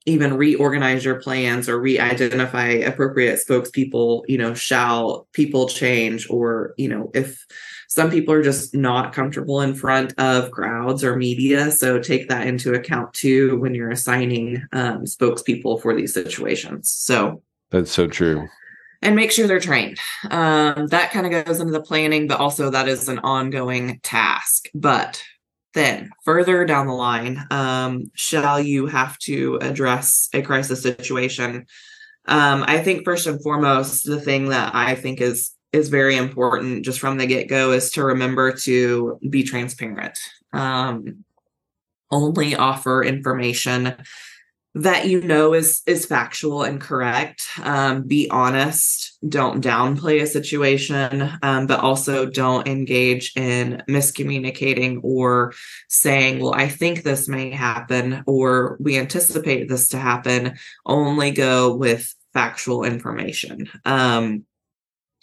even 0.08 0.36
reorganize 0.36 1.04
your 1.04 1.20
plans 1.20 1.68
or 1.68 1.80
re-identify 1.80 2.68
appropriate 2.68 3.38
spokespeople 3.46 4.22
you 4.28 4.38
know 4.38 4.54
shall 4.54 5.28
people 5.32 5.68
change 5.68 6.28
or 6.30 6.74
you 6.76 6.88
know 6.88 7.10
if 7.14 7.46
some 7.88 8.10
people 8.10 8.34
are 8.34 8.42
just 8.42 8.74
not 8.74 9.14
comfortable 9.14 9.62
in 9.62 9.74
front 9.74 10.12
of 10.18 10.50
crowds 10.50 11.02
or 11.02 11.16
media. 11.16 11.70
So 11.70 11.98
take 11.98 12.28
that 12.28 12.46
into 12.46 12.74
account 12.74 13.14
too 13.14 13.58
when 13.58 13.74
you're 13.74 13.90
assigning 13.90 14.62
um, 14.72 15.04
spokespeople 15.04 15.80
for 15.80 15.96
these 15.96 16.12
situations. 16.12 16.90
So 16.90 17.42
that's 17.70 17.90
so 17.90 18.06
true. 18.06 18.46
And 19.00 19.16
make 19.16 19.32
sure 19.32 19.46
they're 19.46 19.58
trained. 19.58 19.98
Um, 20.30 20.88
that 20.88 21.12
kind 21.12 21.32
of 21.32 21.46
goes 21.46 21.60
into 21.60 21.72
the 21.72 21.80
planning, 21.80 22.26
but 22.26 22.40
also 22.40 22.68
that 22.70 22.88
is 22.88 23.08
an 23.08 23.20
ongoing 23.20 24.00
task. 24.02 24.68
But 24.74 25.22
then 25.74 26.10
further 26.24 26.64
down 26.64 26.86
the 26.86 26.92
line, 26.92 27.46
um, 27.50 28.10
shall 28.14 28.60
you 28.60 28.86
have 28.86 29.18
to 29.18 29.58
address 29.60 30.28
a 30.32 30.42
crisis 30.42 30.82
situation? 30.82 31.66
Um, 32.26 32.64
I 32.66 32.80
think 32.80 33.04
first 33.04 33.26
and 33.26 33.42
foremost, 33.42 34.04
the 34.04 34.20
thing 34.20 34.50
that 34.50 34.74
I 34.74 34.94
think 34.94 35.20
is 35.20 35.52
is 35.72 35.90
very 35.90 36.16
important 36.16 36.84
just 36.84 36.98
from 36.98 37.18
the 37.18 37.26
get 37.26 37.48
go 37.48 37.72
is 37.72 37.90
to 37.90 38.02
remember 38.02 38.52
to 38.52 39.18
be 39.28 39.42
transparent. 39.42 40.18
Um, 40.52 41.24
only 42.10 42.54
offer 42.54 43.04
information 43.04 43.94
that 44.74 45.06
you 45.06 45.20
know 45.22 45.54
is 45.54 45.82
is 45.86 46.06
factual 46.06 46.62
and 46.62 46.80
correct. 46.80 47.42
Um, 47.62 48.02
be 48.02 48.28
honest 48.30 49.18
don't 49.28 49.64
downplay 49.64 50.22
a 50.22 50.26
situation 50.26 51.28
um, 51.42 51.66
but 51.66 51.80
also 51.80 52.24
don't 52.26 52.68
engage 52.68 53.32
in 53.34 53.82
miscommunicating 53.88 55.00
or 55.02 55.52
saying 55.88 56.38
well 56.38 56.54
i 56.54 56.68
think 56.68 57.02
this 57.02 57.26
may 57.26 57.50
happen 57.50 58.22
or 58.26 58.76
we 58.78 58.98
anticipate 58.98 59.68
this 59.68 59.88
to 59.88 59.98
happen. 59.98 60.58
Only 60.86 61.30
go 61.30 61.74
with 61.74 62.14
factual 62.32 62.84
information. 62.84 63.68
Um, 63.84 64.44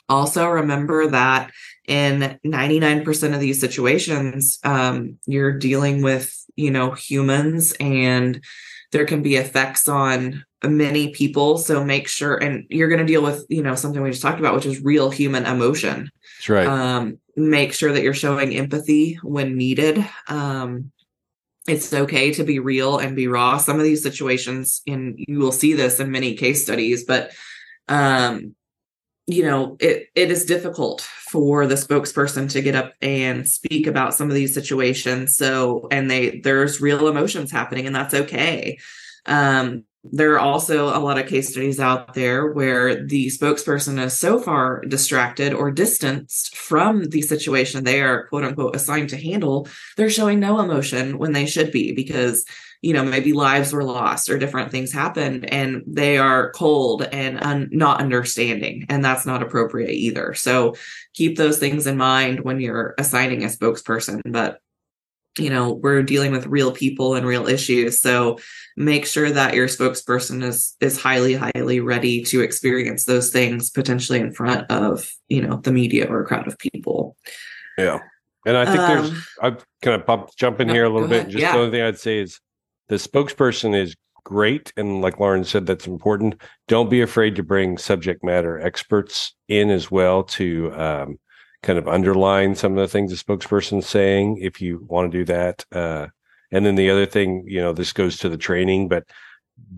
also 0.08 0.48
remember 0.48 1.08
that 1.08 1.52
in 1.88 2.40
99% 2.46 3.34
of 3.34 3.40
these 3.40 3.60
situations 3.60 4.60
um, 4.64 5.18
you're 5.26 5.58
dealing 5.58 6.02
with 6.02 6.34
you 6.56 6.72
know 6.72 6.92
humans 6.92 7.74
and 7.80 8.44
there 8.96 9.06
can 9.06 9.22
be 9.22 9.36
effects 9.36 9.90
on 9.90 10.46
many 10.64 11.10
people. 11.10 11.58
So 11.58 11.84
make 11.84 12.08
sure 12.08 12.38
and 12.38 12.66
you're 12.70 12.88
going 12.88 13.02
to 13.02 13.06
deal 13.06 13.22
with 13.22 13.46
you 13.50 13.62
know 13.62 13.76
something 13.76 14.02
we 14.02 14.10
just 14.10 14.22
talked 14.22 14.40
about 14.40 14.56
which 14.56 14.66
is 14.66 14.82
real 14.82 15.10
human 15.10 15.46
emotion. 15.46 16.10
That's 16.38 16.50
right. 16.50 16.66
Um, 16.66 17.20
make 17.36 17.74
sure 17.74 17.92
that 17.92 18.04
you're 18.04 18.14
showing 18.14 18.56
empathy 18.56 19.16
when 19.22 19.58
needed. 19.58 20.08
Um, 20.30 20.94
it's 21.68 21.94
okay 21.94 22.32
to 22.36 22.46
be 22.46 22.60
real 22.60 22.98
and 23.00 23.18
be 23.18 23.28
raw. 23.28 23.58
Some 23.58 23.80
of 23.80 23.84
these 23.84 24.02
situations 24.02 24.82
and 24.88 25.20
you 25.28 25.40
will 25.40 25.52
see 25.52 25.74
this 25.74 26.00
in 26.00 26.10
many 26.10 26.36
case 26.36 26.64
studies 26.64 27.04
but 27.04 27.32
um, 27.90 28.56
you 29.28 29.44
know 29.44 29.78
it 29.80 30.08
it 30.16 30.32
is 30.32 30.46
difficult 30.46 31.02
for 31.02 31.66
the 31.66 31.76
spokesperson 31.76 32.50
to 32.50 32.62
get 32.62 32.76
up 32.76 32.94
and 33.02 33.48
speak 33.48 33.88
about 33.88 34.14
some 34.14 34.30
of 34.30 34.36
these 34.36 34.54
situations. 34.54 35.36
So 35.36 35.88
and 35.92 36.10
they 36.10 36.40
there's 36.40 36.82
real 36.82 37.08
emotions 37.08 37.52
happening 37.52 37.88
and 37.88 37.96
that's 37.96 38.14
okay. 38.14 38.78
Um 39.26 39.84
there 40.12 40.34
are 40.34 40.40
also 40.40 40.90
a 40.90 41.00
lot 41.00 41.18
of 41.18 41.28
case 41.28 41.50
studies 41.50 41.80
out 41.80 42.14
there 42.14 42.52
where 42.52 43.04
the 43.04 43.28
spokesperson 43.28 44.00
is 44.04 44.18
so 44.18 44.40
far 44.40 44.82
distracted 44.82 45.52
or 45.52 45.72
distanced 45.72 46.56
from 46.56 47.06
the 47.06 47.24
situation 47.24 47.84
they 47.84 48.02
are 48.02 48.28
quote 48.28 48.44
unquote 48.44 48.76
assigned 48.76 49.10
to 49.10 49.18
handle 49.18 49.68
they're 49.98 50.10
showing 50.10 50.40
no 50.40 50.60
emotion 50.60 51.18
when 51.18 51.32
they 51.32 51.48
should 51.48 51.72
be 51.72 51.92
because 51.92 52.46
you 52.86 52.94
know 52.94 53.04
maybe 53.04 53.34
lives 53.34 53.74
were 53.74 53.84
lost 53.84 54.30
or 54.30 54.38
different 54.38 54.70
things 54.70 54.92
happened 54.92 55.52
and 55.52 55.82
they 55.88 56.20
are 56.20 56.52
cold 56.52 57.02
and 57.12 57.42
un- 57.44 57.68
not 57.72 58.00
understanding 58.00 58.86
and 58.90 59.04
that's 59.04 59.26
not 59.26 59.42
appropriate 59.42 59.90
either. 59.90 60.36
So 60.36 60.76
keep 61.16 61.36
those 61.36 61.58
things 61.58 61.88
in 61.88 61.98
mind 61.98 62.42
when 62.42 62.60
you're 62.60 62.94
assigning 63.00 63.44
a 63.44 63.48
spokesperson 63.48 64.22
but 64.32 64.60
you 65.40 65.50
know 65.50 65.74
we're 65.74 66.04
dealing 66.04 66.32
with 66.32 66.46
real 66.46 66.72
people 66.72 67.16
and 67.16 67.26
real 67.26 67.48
issues 67.48 68.00
so 68.00 68.38
make 68.78 69.06
sure 69.06 69.32
that 69.32 69.56
your 69.56 69.68
spokesperson 69.68 70.44
is 70.44 70.78
is 70.80 71.02
highly 71.02 71.34
highly 71.34 71.80
ready 71.80 72.22
to 72.22 72.42
experience 72.42 73.06
those 73.06 73.32
things 73.32 73.72
potentially 73.72 74.20
in 74.20 74.32
front 74.32 74.70
of 74.72 75.12
you 75.28 75.42
know 75.42 75.58
the 75.58 75.72
media 75.72 76.08
or 76.08 76.22
a 76.22 76.26
crowd 76.26 76.48
of 76.48 76.58
people. 76.60 77.18
Yeah 77.80 78.00
and 78.46 78.56
i 78.56 78.66
think 78.66 78.80
um, 78.80 78.90
there's 78.90 79.28
i'm 79.42 79.58
kind 79.82 80.04
of 80.08 80.36
jump 80.38 80.62
in 80.62 80.68
no, 80.68 80.74
here 80.74 80.86
a 80.86 80.90
little 80.90 81.08
bit? 81.08 81.28
just 81.28 81.42
yeah. 81.42 81.52
the 81.52 81.58
only 81.58 81.72
thing 81.72 81.82
i'd 81.82 82.00
say 82.00 82.20
is 82.20 82.40
the 82.88 82.96
spokesperson 82.96 83.80
is 83.80 83.96
great 84.24 84.74
and 84.76 85.02
like 85.02 85.20
lauren 85.20 85.44
said 85.44 85.66
that's 85.66 85.88
important. 85.88 86.42
Don't 86.68 86.90
be 86.90 87.02
afraid 87.02 87.36
to 87.36 87.44
bring 87.44 87.78
subject 87.78 88.24
matter 88.24 88.60
experts 88.60 89.36
in 89.48 89.70
as 89.70 89.92
well 89.92 90.24
to 90.24 90.74
um, 90.74 91.20
kind 91.66 91.80
of 91.80 91.88
underline 91.88 92.56
some 92.56 92.74
of 92.74 92.78
the 92.78 92.88
things 92.88 93.12
the 93.12 93.18
spokesperson's 93.18 93.88
saying 93.88 94.38
if 94.40 94.62
you 94.62 94.86
want 94.88 95.12
to 95.12 95.18
do 95.18 95.26
that 95.26 95.66
uh, 95.72 96.08
and 96.52 96.66
then 96.66 96.76
the 96.76 96.90
other 96.90 97.06
thing 97.06 97.44
you 97.48 97.60
know 97.60 97.74
this 97.74 97.92
goes 97.92 98.18
to 98.18 98.30
the 98.30 98.38
training 98.38 98.88
but 98.88 99.04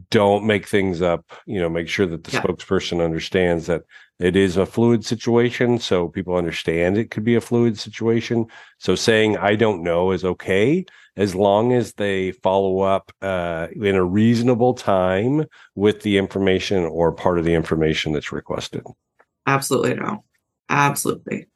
don't 0.09 0.45
make 0.45 0.67
things 0.67 1.01
up 1.01 1.25
you 1.45 1.59
know 1.59 1.69
make 1.69 1.87
sure 1.87 2.05
that 2.05 2.23
the 2.23 2.31
yeah. 2.31 2.41
spokesperson 2.41 3.03
understands 3.03 3.67
that 3.67 3.83
it 4.19 4.35
is 4.35 4.57
a 4.57 4.65
fluid 4.65 5.05
situation 5.05 5.77
so 5.77 6.07
people 6.07 6.35
understand 6.35 6.97
it 6.97 7.11
could 7.11 7.23
be 7.23 7.35
a 7.35 7.41
fluid 7.41 7.77
situation 7.77 8.45
so 8.79 8.95
saying 8.95 9.37
i 9.37 9.55
don't 9.55 9.83
know 9.83 10.11
is 10.11 10.25
okay 10.25 10.85
as 11.17 11.33
long 11.33 11.73
as 11.73 11.93
they 11.93 12.31
follow 12.31 12.79
up 12.81 13.11
uh, 13.21 13.67
in 13.75 13.95
a 13.95 14.03
reasonable 14.03 14.75
time 14.75 15.45
with 15.75 16.03
the 16.03 16.17
information 16.17 16.83
or 16.83 17.11
part 17.11 17.39
of 17.39 17.45
the 17.45 17.55
information 17.55 18.13
that's 18.13 18.31
requested. 18.31 18.83
Absolutely 19.47 19.95
no. 19.95 20.23
Absolutely. 20.69 21.47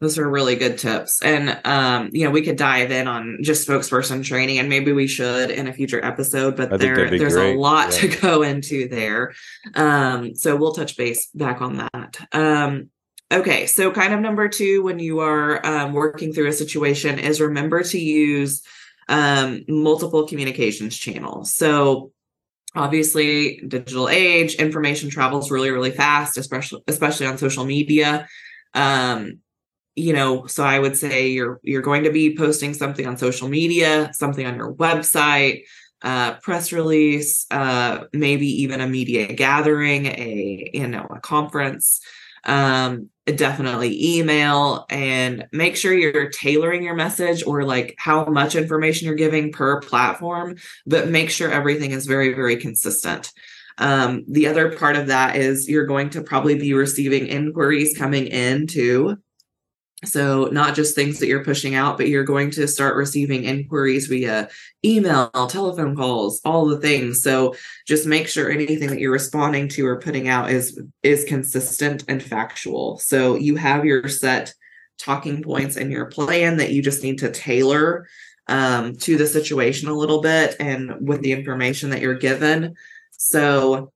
Those 0.00 0.18
are 0.18 0.28
really 0.28 0.54
good 0.54 0.78
tips. 0.78 1.22
And 1.22 1.58
um, 1.64 2.10
you 2.12 2.24
know, 2.24 2.30
we 2.30 2.42
could 2.42 2.56
dive 2.56 2.90
in 2.90 3.08
on 3.08 3.38
just 3.42 3.66
spokesperson 3.66 4.24
training 4.24 4.58
and 4.58 4.68
maybe 4.68 4.92
we 4.92 5.08
should 5.08 5.50
in 5.50 5.66
a 5.66 5.72
future 5.72 6.04
episode, 6.04 6.56
but 6.56 6.78
there 6.78 7.10
there's 7.10 7.34
great. 7.34 7.56
a 7.56 7.58
lot 7.58 7.92
yeah. 7.92 8.00
to 8.00 8.20
go 8.20 8.42
into 8.42 8.88
there. 8.88 9.32
Um, 9.74 10.34
so 10.34 10.56
we'll 10.56 10.72
touch 10.72 10.96
base 10.96 11.26
back 11.34 11.60
on 11.60 11.76
that. 11.76 12.18
Um, 12.32 12.90
Okay, 13.30 13.66
so 13.66 13.90
kind 13.90 14.14
of 14.14 14.20
number 14.20 14.48
two 14.48 14.82
when 14.82 14.98
you 14.98 15.20
are 15.20 15.64
um, 15.66 15.92
working 15.92 16.32
through 16.32 16.46
a 16.46 16.52
situation 16.52 17.18
is 17.18 17.42
remember 17.42 17.82
to 17.82 17.98
use 17.98 18.62
um, 19.08 19.64
multiple 19.68 20.26
communications 20.26 20.96
channels. 20.96 21.54
So 21.54 22.12
obviously, 22.74 23.60
digital 23.68 24.08
age, 24.08 24.54
information 24.54 25.10
travels 25.10 25.50
really, 25.50 25.70
really 25.70 25.90
fast, 25.90 26.38
especially 26.38 26.82
especially 26.88 27.26
on 27.26 27.36
social 27.36 27.66
media. 27.66 28.26
Um, 28.72 29.40
you 29.98 30.12
know, 30.12 30.46
so 30.46 30.64
I 30.64 30.78
would 30.78 30.96
say 30.96 31.28
you're 31.28 31.60
you're 31.62 31.82
going 31.82 32.04
to 32.04 32.12
be 32.12 32.36
posting 32.36 32.74
something 32.74 33.06
on 33.06 33.16
social 33.16 33.48
media, 33.48 34.10
something 34.14 34.46
on 34.46 34.56
your 34.56 34.72
website, 34.74 35.64
uh, 36.02 36.34
press 36.34 36.72
release, 36.72 37.46
uh, 37.50 38.04
maybe 38.12 38.46
even 38.62 38.80
a 38.80 38.86
media 38.86 39.32
gathering, 39.32 40.06
a 40.06 40.70
you 40.72 40.86
know 40.86 41.06
a 41.10 41.20
conference 41.20 42.00
um, 42.44 43.10
definitely 43.26 44.16
email 44.16 44.86
and 44.88 45.46
make 45.52 45.76
sure 45.76 45.92
you're 45.92 46.30
tailoring 46.30 46.82
your 46.82 46.94
message 46.94 47.44
or 47.46 47.64
like 47.64 47.94
how 47.98 48.24
much 48.26 48.54
information 48.54 49.06
you're 49.06 49.16
giving 49.16 49.52
per 49.52 49.80
platform, 49.80 50.56
but 50.86 51.08
make 51.08 51.30
sure 51.30 51.50
everything 51.50 51.90
is 51.90 52.06
very, 52.06 52.32
very 52.32 52.56
consistent. 52.56 53.32
Um, 53.76 54.24
the 54.26 54.48
other 54.48 54.76
part 54.76 54.96
of 54.96 55.08
that 55.08 55.36
is 55.36 55.68
you're 55.68 55.86
going 55.86 56.10
to 56.10 56.22
probably 56.22 56.58
be 56.58 56.74
receiving 56.74 57.26
inquiries 57.26 57.96
coming 57.96 58.26
in 58.26 58.66
too 58.66 59.18
so, 60.04 60.44
not 60.52 60.76
just 60.76 60.94
things 60.94 61.18
that 61.18 61.26
you're 61.26 61.44
pushing 61.44 61.74
out, 61.74 61.96
but 61.96 62.08
you're 62.08 62.22
going 62.22 62.52
to 62.52 62.68
start 62.68 62.94
receiving 62.94 63.42
inquiries 63.42 64.06
via 64.06 64.48
email, 64.84 65.28
telephone 65.48 65.96
calls, 65.96 66.40
all 66.44 66.66
the 66.66 66.78
things. 66.78 67.20
So, 67.20 67.56
just 67.84 68.06
make 68.06 68.28
sure 68.28 68.48
anything 68.48 68.90
that 68.90 69.00
you're 69.00 69.10
responding 69.10 69.66
to 69.70 69.84
or 69.84 70.00
putting 70.00 70.28
out 70.28 70.52
is 70.52 70.80
is 71.02 71.24
consistent 71.24 72.04
and 72.06 72.22
factual. 72.22 72.98
So, 72.98 73.34
you 73.34 73.56
have 73.56 73.84
your 73.84 74.06
set 74.08 74.54
talking 74.98 75.42
points 75.42 75.76
and 75.76 75.90
your 75.90 76.06
plan 76.06 76.58
that 76.58 76.70
you 76.70 76.80
just 76.80 77.02
need 77.02 77.18
to 77.18 77.32
tailor 77.32 78.06
um, 78.46 78.94
to 78.98 79.16
the 79.16 79.26
situation 79.26 79.88
a 79.88 79.94
little 79.94 80.20
bit 80.20 80.54
and 80.60 80.94
with 81.00 81.22
the 81.22 81.32
information 81.32 81.90
that 81.90 82.02
you're 82.02 82.14
given. 82.14 82.76
So, 83.10 83.92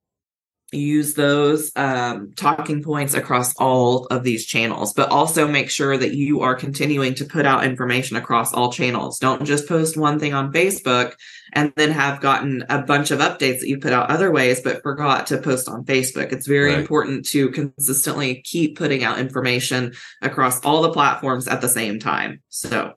use 0.73 1.15
those 1.15 1.71
um, 1.77 2.33
talking 2.35 2.83
points 2.83 3.15
across 3.15 3.55
all 3.57 4.07
of 4.07 4.25
these 4.25 4.47
channels, 4.47 4.95
but 4.95 5.11
also 5.11 5.47
make 5.47 5.71
sure 5.71 5.97
that 5.97 6.15
you 6.15 6.41
are 6.41 6.55
continuing 6.55 7.15
to 7.15 7.25
put 7.25 7.45
out 7.45 7.65
information 7.65 8.17
across 8.17 8.53
all 8.53 8.73
channels. 8.73 9.19
Don't 9.19 9.45
just 9.45 9.69
post 9.69 9.97
one 9.97 10.19
thing 10.19 10.33
on 10.33 10.53
Facebook 10.53 11.15
and 11.53 11.73
then 11.77 11.91
have 11.91 12.21
gotten 12.21 12.65
a 12.71 12.81
bunch 12.81 13.11
of 13.11 13.21
updates 13.21 13.61
that 13.61 13.69
you 13.69 13.79
put 13.79 13.93
out 13.93 14.11
other 14.11 14.31
ways, 14.31 14.61
but 14.63 14.83
forgot 14.83 15.27
to 15.27 15.39
post 15.39 15.69
on 15.69 15.85
Facebook. 15.85 16.33
It's 16.33 16.47
very 16.47 16.71
right. 16.71 16.79
important 16.79 17.27
to 17.27 17.51
consistently 17.51 18.41
keep 18.43 18.79
putting 18.79 19.05
out 19.05 19.19
information 19.19 19.93
across 20.23 20.65
all 20.65 20.83
the 20.83 20.93
platforms 20.93 21.49
at 21.49 21.61
the 21.61 21.69
same 21.69 21.99
time. 21.99 22.43
So, 22.49 22.95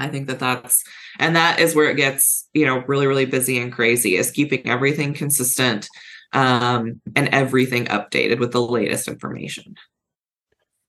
I 0.00 0.06
think 0.06 0.28
that 0.28 0.38
that's, 0.38 0.84
and 1.18 1.34
that 1.34 1.58
is 1.58 1.74
where 1.74 1.90
it 1.90 1.96
gets, 1.96 2.48
you 2.52 2.64
know, 2.64 2.84
really, 2.86 3.08
really 3.08 3.24
busy 3.24 3.58
and 3.58 3.72
crazy 3.72 4.14
is 4.14 4.30
keeping 4.30 4.68
everything 4.68 5.12
consistent 5.12 5.88
um, 6.32 7.00
and 7.16 7.28
everything 7.28 7.86
updated 7.86 8.38
with 8.38 8.52
the 8.52 8.62
latest 8.62 9.08
information. 9.08 9.74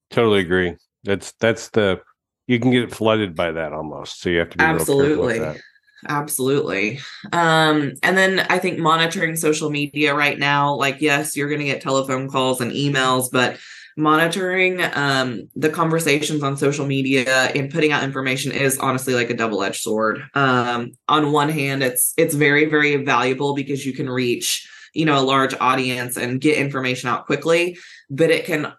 Totally 0.10 0.40
agree. 0.40 0.76
That's 1.04 1.32
that's 1.34 1.70
the 1.70 2.02
you 2.48 2.60
can 2.60 2.72
get 2.72 2.94
flooded 2.94 3.36
by 3.36 3.52
that 3.52 3.74
almost. 3.74 4.22
So 4.22 4.30
you 4.30 4.40
have 4.40 4.50
to 4.50 4.58
be 4.58 4.64
absolutely. 4.64 5.62
Absolutely. 6.08 7.00
Um, 7.34 7.92
and 8.04 8.18
then 8.18 8.40
I 8.50 8.58
think 8.58 8.80
monitoring 8.80 9.36
social 9.36 9.70
media 9.70 10.16
right 10.16 10.40
now, 10.40 10.74
like, 10.76 11.02
yes, 11.02 11.36
you're 11.36 11.50
going 11.50 11.60
to 11.60 11.66
get 11.66 11.82
telephone 11.82 12.30
calls 12.30 12.62
and 12.62 12.72
emails, 12.72 13.30
but 13.30 13.58
monitoring 13.98 14.82
um, 14.94 15.50
the 15.58 15.70
conversations 15.70 16.42
on 16.42 16.56
social 16.56 16.86
media 16.86 17.52
and 17.54 17.70
putting 17.70 17.92
out 17.92 18.04
information 18.04 18.54
is 18.54 18.78
honestly 18.78 19.14
like 19.14 19.30
a 19.30 19.34
double-edged 19.34 19.82
sword. 19.82 20.24
Um, 20.36 20.94
on 21.10 21.34
one 21.34 21.50
hand, 21.50 21.84
it's 21.84 22.14
it's 22.16 22.34
very, 22.34 22.66
very 22.66 22.96
valuable 23.04 23.54
because 23.54 23.86
you 23.86 23.92
can 23.92 24.10
reach 24.10 24.69
you 24.94 25.06
know 25.06 25.20
a 25.20 25.22
large 25.24 25.54
audience 25.60 26.18
and 26.18 26.42
get 26.42 26.58
information 26.58 27.10
out 27.10 27.26
quickly 27.26 27.78
but 28.10 28.30
it 28.30 28.46
can 28.46 28.74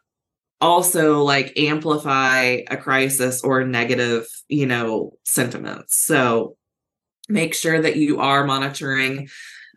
also 0.61 1.23
like 1.23 1.59
amplify 1.59 2.59
a 2.71 2.77
crisis 2.77 3.43
or 3.43 3.65
negative 3.65 4.27
you 4.49 4.67
know 4.67 5.13
sentiments. 5.25 5.97
So 5.97 6.57
make 7.29 7.55
sure 7.55 7.81
that 7.81 7.97
you 7.97 8.21
are 8.21 8.45
monitoring 8.45 9.29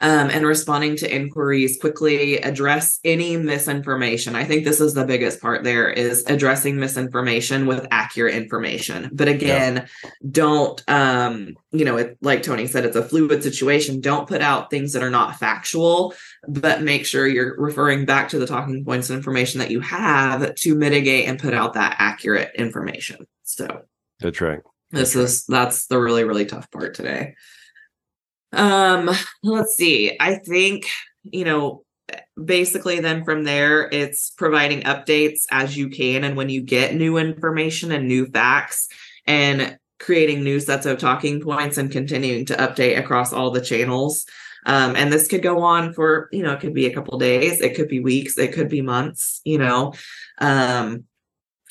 um, 0.04 0.30
and 0.30 0.46
responding 0.46 0.98
to 0.98 1.16
inquiries 1.16 1.78
quickly 1.80 2.36
address 2.36 3.00
any 3.06 3.38
misinformation. 3.38 4.36
I 4.36 4.44
think 4.44 4.66
this 4.66 4.82
is 4.82 4.94
the 4.94 5.06
biggest 5.06 5.42
part 5.42 5.64
there 5.64 5.90
is 5.90 6.26
addressing 6.28 6.78
misinformation 6.78 7.66
with 7.68 7.88
accurate 7.90 8.36
information. 8.36 9.10
But 9.14 9.30
again 9.30 9.88
yeah. 10.04 10.10
don't 10.30 10.84
um, 10.90 11.56
you 11.72 11.86
know 11.86 11.96
it, 11.98 12.18
like 12.22 12.44
tony 12.44 12.68
said 12.68 12.86
it's 12.86 12.98
a 12.98 13.04
fluid 13.04 13.42
situation. 13.44 14.02
Don't 14.02 14.28
put 14.28 14.42
out 14.42 14.70
things 14.70 14.92
that 14.92 15.04
are 15.04 15.10
not 15.10 15.38
factual 15.38 16.14
but 16.50 16.82
make 16.82 17.06
sure 17.06 17.26
you're 17.26 17.56
referring 17.58 18.06
back 18.06 18.28
to 18.30 18.40
the 18.40 18.46
talking 18.46 18.84
points 18.84 19.10
and 19.10 19.16
information 19.16 19.60
that 19.60 19.72
you 19.72 19.80
have 19.80 20.54
to 20.56 20.76
mitigate 20.76 21.30
and 21.30 21.40
put 21.40 21.54
out 21.54 21.74
that 21.74 21.96
accurate 22.00 22.52
information. 22.56 23.26
So 23.44 23.84
that's 24.20 24.42
right. 24.42 24.60
this 24.92 25.16
is 25.16 25.46
that's 25.46 25.88
the 25.88 25.98
really 25.98 26.26
really 26.26 26.46
tough 26.46 26.70
part 26.72 26.94
today 26.94 27.36
um 28.54 29.10
let's 29.44 29.76
see. 29.76 30.16
I 30.20 30.36
think 30.36 30.88
you 31.24 31.46
know 31.46 31.84
basically 32.44 33.00
then 33.00 33.24
from 33.24 33.44
there 33.44 33.90
it's 33.92 34.32
providing 34.32 34.82
updates 34.82 35.42
as 35.52 35.76
you 35.78 35.90
can 35.90 36.24
and 36.24 36.36
when 36.36 36.50
you 36.50 36.62
get 36.62 36.96
new 36.96 37.18
information 37.18 37.92
and 37.92 38.08
new 38.08 38.26
facts 38.26 38.88
and 39.26 39.78
creating 40.00 40.44
new 40.44 40.60
sets 40.60 40.86
of 40.86 40.98
talking 40.98 41.40
points 41.40 41.78
and 41.78 41.92
continuing 41.92 42.46
to 42.46 42.56
update 42.56 43.00
across 43.00 43.32
all 43.32 43.52
the 43.52 43.62
channels. 43.62 44.26
Um, 44.66 44.96
and 44.96 45.12
this 45.12 45.28
could 45.28 45.42
go 45.42 45.62
on 45.62 45.94
for 45.94 46.30
you 46.32 46.44
know 46.44 46.54
it 46.54 46.60
could 46.60 46.74
be 46.74 46.86
a 46.86 46.94
couple 46.94 47.18
days 47.18 47.60
it 47.60 47.76
could 47.76 47.90
be 47.90 48.00
weeks 48.00 48.38
it 48.38 48.54
could 48.54 48.70
be 48.70 48.82
months 48.82 49.42
you 49.44 49.58
know? 49.58 49.94
Um, 50.38 51.06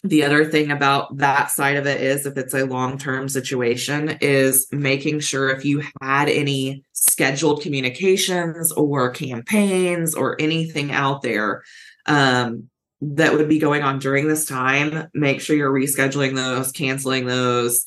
the 0.05 0.25
other 0.25 0.45
thing 0.45 0.71
about 0.71 1.17
that 1.19 1.51
side 1.51 1.77
of 1.77 1.87
it 1.87 2.01
is 2.01 2.27
if 2.27 2.37
it's 2.37 2.55
a 2.55 2.67
long-term 2.67 3.29
situation 3.29 4.19
is 4.21 4.67
making 4.73 5.21
sure 5.21 5.51
if 5.51 5.65
you 5.65 5.83
had 6.01 6.29
any 6.29 6.85
scheduled 6.93 7.63
communications 7.63 8.73
or 8.73 9.11
campaigns 9.11 10.15
or 10.15 10.41
anything 10.41 10.91
out 10.91 11.23
there 11.23 11.63
um, 12.07 12.69
that 13.01 13.33
would 13.33 13.49
be 13.49 13.59
going 13.59 13.83
on 13.83 13.99
during 13.99 14.27
this 14.27 14.45
time 14.45 15.09
make 15.15 15.41
sure 15.41 15.57
you're 15.57 15.73
rescheduling 15.73 16.35
those 16.35 16.73
canceling 16.73 17.27
those 17.27 17.85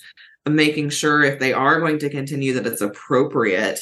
making 0.47 0.89
sure 0.89 1.23
if 1.23 1.39
they 1.39 1.53
are 1.53 1.79
going 1.79 1.99
to 1.99 2.09
continue 2.09 2.53
that 2.53 2.67
it's 2.67 2.81
appropriate 2.81 3.81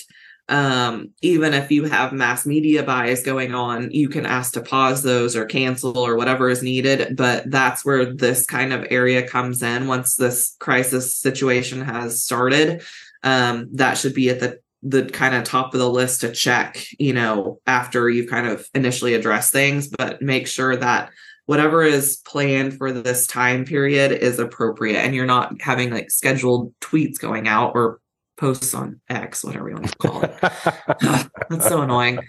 um, 0.50 1.12
even 1.22 1.54
if 1.54 1.72
you 1.72 1.86
have 1.86 2.12
mass 2.12 2.46
media 2.46 2.84
buys 2.84 3.24
going 3.24 3.56
on, 3.56 3.92
you 3.92 4.10
can 4.10 4.26
ask 4.26 4.54
to 4.54 4.62
pause 4.62 5.02
those 5.02 5.36
or 5.36 5.46
cancel 5.46 5.98
or 5.98 6.18
whatever 6.18 6.50
is 6.50 6.62
needed. 6.62 7.16
But 7.16 7.50
that's 7.50 7.86
where 7.86 8.14
this 8.14 8.46
kind 8.46 8.74
of 8.74 8.86
area 8.90 9.28
comes 9.28 9.64
in 9.64 9.88
once 9.88 10.16
this 10.16 10.56
crisis 10.60 11.16
situation 11.16 11.82
has 11.82 12.24
started. 12.24 12.84
Um, 13.24 13.70
that 13.74 13.98
should 13.98 14.14
be 14.14 14.30
at 14.30 14.40
the 14.40 14.60
the 14.86 15.06
kind 15.06 15.34
of 15.34 15.46
top 15.46 15.74
of 15.74 15.80
the 15.80 15.90
list 15.90 16.22
to 16.22 16.32
check, 16.34 16.86
you 17.00 17.14
know, 17.14 17.60
after 17.66 18.10
you've 18.10 18.30
kind 18.30 18.48
of 18.48 18.68
initially 18.74 19.14
addressed 19.14 19.54
things, 19.54 19.88
but 19.88 20.22
make 20.22 20.46
sure 20.46 20.76
that 20.76 21.10
whatever 21.46 21.84
is 21.84 22.18
planned 22.26 22.78
for 22.78 22.92
this 22.92 23.26
time 23.26 23.64
period 23.64 24.12
is 24.12 24.40
appropriate 24.40 25.00
and 25.00 25.16
you're 25.16 25.26
not 25.26 25.62
having 25.62 25.90
like 25.90 26.12
scheduled 26.12 26.74
tweets 26.82 27.18
going 27.18 27.48
out 27.48 27.72
or 27.76 28.00
posts 28.38 28.74
on 28.74 29.02
X, 29.10 29.44
whatever 29.44 29.70
you 29.70 29.76
want 29.76 29.90
to 29.90 29.98
call 29.98 30.22
it. 30.22 30.36
that's 31.50 31.68
so 31.68 31.82
annoying. 31.82 32.20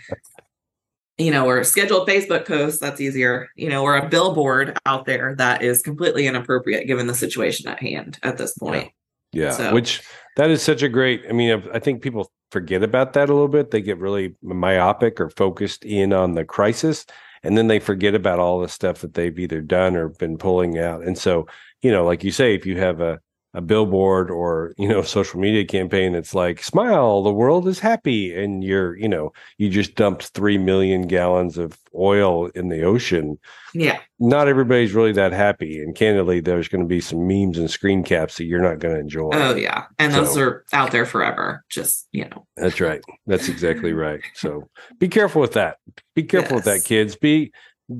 You 1.17 1.31
know, 1.31 1.47
or 1.47 1.63
scheduled 1.63 2.09
Facebook 2.09 2.47
posts, 2.47 2.81
that's 2.81 3.01
easier. 3.01 3.49
You 3.57 3.69
know, 3.69 3.83
or 3.83 3.97
a 3.97 4.09
billboard 4.09 4.77
out 4.87 5.07
there 5.07 5.35
that 5.37 5.63
is 5.63 5.83
completely 5.83 6.27
inappropriate 6.27 6.87
given 6.87 7.07
the 7.07 7.15
situation 7.15 7.69
at 7.69 7.81
hand 7.81 8.19
at 8.23 8.37
this 8.39 8.57
point. 8.59 8.91
Yeah. 9.33 9.45
yeah. 9.45 9.51
So. 9.53 9.75
Which 9.75 10.03
that 10.37 10.51
is 10.51 10.63
such 10.63 10.83
a 10.83 10.89
great, 10.89 11.25
I 11.29 11.33
mean, 11.33 11.63
I 11.73 11.79
think 11.79 12.03
people 12.03 12.31
forget 12.51 12.83
about 12.83 13.13
that 13.13 13.29
a 13.29 13.33
little 13.33 13.49
bit. 13.49 13.71
They 13.71 13.81
get 13.81 13.99
really 13.99 14.35
myopic 14.43 15.21
or 15.21 15.31
focused 15.31 15.85
in 15.85 16.12
on 16.12 16.35
the 16.35 16.45
crisis 16.45 17.07
and 17.45 17.59
then 17.59 17.69
they 17.69 17.79
forget 17.79 18.14
about 18.14 18.38
all 18.38 18.59
the 18.59 18.69
stuff 18.69 19.01
that 19.03 19.14
they've 19.14 19.38
either 19.38 19.61
done 19.61 19.97
or 19.97 20.09
been 20.09 20.38
pulling 20.38 20.79
out. 20.79 21.05
And 21.05 21.17
so, 21.17 21.47
you 21.83 21.93
know, 21.93 22.05
like 22.05 22.25
you 22.25 22.33
say, 22.33 22.55
if 22.55 22.64
you 22.64 22.79
have 22.81 23.01
a 23.01 23.21
a 23.55 23.61
billboard 23.61 24.31
or 24.31 24.75
you 24.77 24.88
know 24.88 25.01
social 25.01 25.40
media 25.40 25.64
campaign 25.64 26.12
that's 26.12 26.35
like 26.35 26.62
smile 26.62 27.23
the 27.23 27.33
world 27.33 27.67
is 27.69 27.79
happy 27.79 28.35
and 28.35 28.64
you're 28.64 28.97
you 28.97 29.09
know 29.09 29.33
you 29.59 29.71
just 29.71 29.95
dumped 29.95 30.29
3 30.29 30.59
million 30.59 31.03
gallons 31.03 31.57
of 31.57 31.79
oil 31.95 32.47
in 32.49 32.69
the 32.69 32.83
ocean. 32.83 33.38
Yeah. 33.73 34.01
Not 34.19 34.49
everybody's 34.49 34.93
really 34.93 35.12
that 35.12 35.33
happy 35.33 35.81
and 35.81 35.95
candidly 35.95 36.40
there's 36.40 36.69
going 36.69 36.83
to 36.83 36.88
be 36.88 37.01
some 37.01 37.27
memes 37.27 37.57
and 37.57 37.71
screen 37.71 38.03
caps 38.03 38.37
that 38.37 38.45
you're 38.45 38.62
not 38.62 38.81
going 38.81 38.95
to 38.95 39.01
enjoy. 39.01 39.31
Oh 39.33 39.55
yeah. 39.55 39.85
And 39.99 40.12
so, 40.12 40.25
those 40.25 40.37
are 40.37 40.64
out 40.73 40.90
there 40.90 41.07
forever 41.07 41.64
just 41.71 42.09
you 42.11 42.25
know. 42.29 42.47
That's 42.57 42.81
right. 42.81 43.03
That's 43.27 43.49
exactly 43.49 43.93
right. 44.07 44.21
So 44.35 44.69
be 44.99 45.09
careful 45.09 45.40
with 45.40 45.53
that. 45.53 45.79
Be 46.14 46.25
careful 46.25 46.57
yes. 46.57 46.64
with 46.67 46.75
that 46.83 46.88
kids. 46.88 47.14
Be 47.14 47.53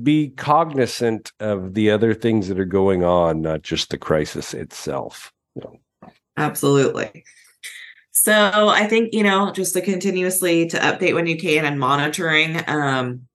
be 0.03 0.29
cognizant 0.29 1.31
of 1.39 1.75
the 1.75 1.91
other 1.91 2.13
things 2.13 2.47
that 2.47 2.59
are 2.59 2.65
going 2.65 3.03
on 3.03 3.41
not 3.41 3.61
just 3.61 3.91
the 3.91 3.97
crisis 3.97 4.53
itself 4.53 5.31
Absolutely. 6.37 7.23
So 8.11 8.69
I 8.69 8.87
think, 8.87 9.13
you 9.13 9.23
know, 9.23 9.51
just 9.51 9.73
to 9.73 9.81
continuously 9.81 10.67
to 10.67 10.77
update 10.77 11.13
when 11.13 11.27
you 11.27 11.37
can 11.37 11.65
and 11.65 11.79
monitoring. 11.79 12.61
Um, 12.67 13.27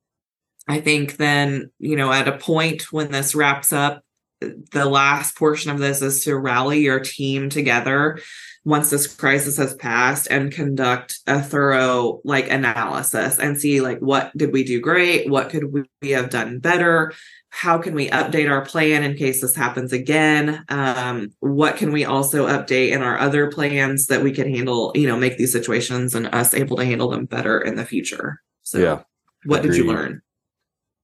I 0.68 0.80
think 0.80 1.16
then, 1.16 1.70
you 1.78 1.96
know, 1.96 2.12
at 2.12 2.28
a 2.28 2.38
point 2.38 2.92
when 2.92 3.11
this 3.11 3.35
wraps 3.35 3.72
up, 3.72 4.02
the 4.40 4.87
last 4.87 5.37
portion 5.37 5.70
of 5.70 5.78
this 5.78 6.00
is 6.02 6.24
to 6.24 6.37
rally 6.37 6.80
your 6.80 7.00
team 7.00 7.50
together 7.50 8.18
once 8.64 8.90
this 8.90 9.12
crisis 9.14 9.56
has 9.56 9.74
passed 9.74 10.28
and 10.30 10.52
conduct 10.52 11.18
a 11.26 11.42
thorough 11.42 12.20
like 12.24 12.50
analysis 12.50 13.38
and 13.38 13.59
see 13.59 13.80
like 13.80 13.98
what 14.00 14.37
did 14.37 14.52
we 14.52 14.64
do 14.64 14.80
great 14.80 15.28
what 15.30 15.50
could 15.50 15.64
we 15.72 16.11
have 16.11 16.30
done 16.30 16.59
better 16.59 17.12
how 17.50 17.78
can 17.78 17.94
we 17.94 18.08
update 18.10 18.48
our 18.48 18.64
plan 18.64 19.02
in 19.02 19.16
case 19.16 19.40
this 19.40 19.54
happens 19.54 19.92
again? 19.92 20.64
Um, 20.68 21.32
what 21.40 21.76
can 21.76 21.92
we 21.92 22.04
also 22.04 22.46
update 22.46 22.92
in 22.92 23.02
our 23.02 23.18
other 23.18 23.50
plans 23.50 24.06
that 24.06 24.22
we 24.22 24.32
can 24.32 24.52
handle 24.52 24.92
you 24.94 25.06
know 25.06 25.16
make 25.16 25.36
these 25.36 25.52
situations 25.52 26.14
and 26.14 26.32
us 26.34 26.54
able 26.54 26.76
to 26.76 26.84
handle 26.84 27.10
them 27.10 27.26
better 27.26 27.60
in 27.60 27.74
the 27.74 27.84
future? 27.84 28.40
So 28.62 28.78
yeah. 28.78 29.02
what 29.44 29.60
Agreed. 29.60 29.72
did 29.72 29.76
you 29.78 29.92
learn? 29.92 30.22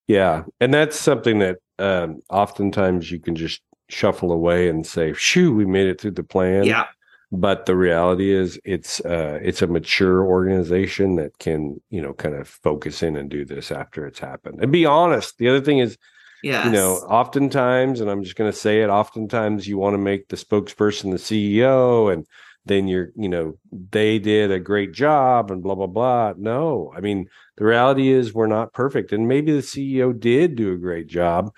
Yeah 0.06 0.44
and 0.60 0.72
that's 0.72 0.98
something 0.98 1.40
that 1.40 1.58
um, 1.78 2.20
oftentimes 2.30 3.10
you 3.10 3.18
can 3.18 3.34
just 3.34 3.60
shuffle 3.88 4.32
away 4.32 4.68
and 4.68 4.86
say 4.86 5.12
shoo 5.12 5.54
we 5.54 5.66
made 5.66 5.88
it 5.88 6.00
through 6.00 6.12
the 6.12 6.22
plan. 6.22 6.64
Yeah. 6.64 6.86
But 7.32 7.66
the 7.66 7.74
reality 7.74 8.32
is 8.32 8.58
it's 8.64 9.00
uh, 9.00 9.40
it's 9.42 9.62
a 9.62 9.66
mature 9.66 10.24
organization 10.24 11.16
that 11.16 11.36
can 11.40 11.80
you 11.90 12.00
know 12.00 12.12
kind 12.12 12.36
of 12.36 12.48
focus 12.48 13.02
in 13.02 13.16
and 13.16 13.28
do 13.28 13.44
this 13.44 13.72
after 13.72 14.06
it's 14.06 14.20
happened. 14.20 14.60
And 14.62 14.70
be 14.70 14.86
honest 14.86 15.38
the 15.38 15.48
other 15.48 15.60
thing 15.60 15.78
is 15.78 15.98
yeah 16.46 16.64
you 16.66 16.72
know 16.72 16.94
oftentimes 17.08 18.00
and 18.00 18.10
i'm 18.10 18.22
just 18.22 18.36
going 18.36 18.50
to 18.50 18.56
say 18.56 18.82
it 18.82 18.88
oftentimes 18.88 19.66
you 19.66 19.78
want 19.78 19.94
to 19.94 19.98
make 19.98 20.28
the 20.28 20.36
spokesperson 20.36 21.10
the 21.10 21.16
ceo 21.16 22.12
and 22.12 22.26
then 22.66 22.88
you're 22.88 23.10
you 23.16 23.28
know 23.28 23.56
they 23.90 24.18
did 24.18 24.50
a 24.50 24.60
great 24.60 24.92
job 24.92 25.50
and 25.50 25.62
blah 25.62 25.74
blah 25.74 25.86
blah. 25.86 26.34
No. 26.36 26.92
I 26.94 27.00
mean 27.00 27.28
the 27.56 27.64
reality 27.64 28.08
is 28.08 28.34
we're 28.34 28.48
not 28.48 28.72
perfect 28.72 29.12
and 29.12 29.26
maybe 29.26 29.52
the 29.52 29.62
ceo 29.62 30.18
did 30.18 30.56
do 30.56 30.72
a 30.72 30.76
great 30.76 31.06
job 31.06 31.52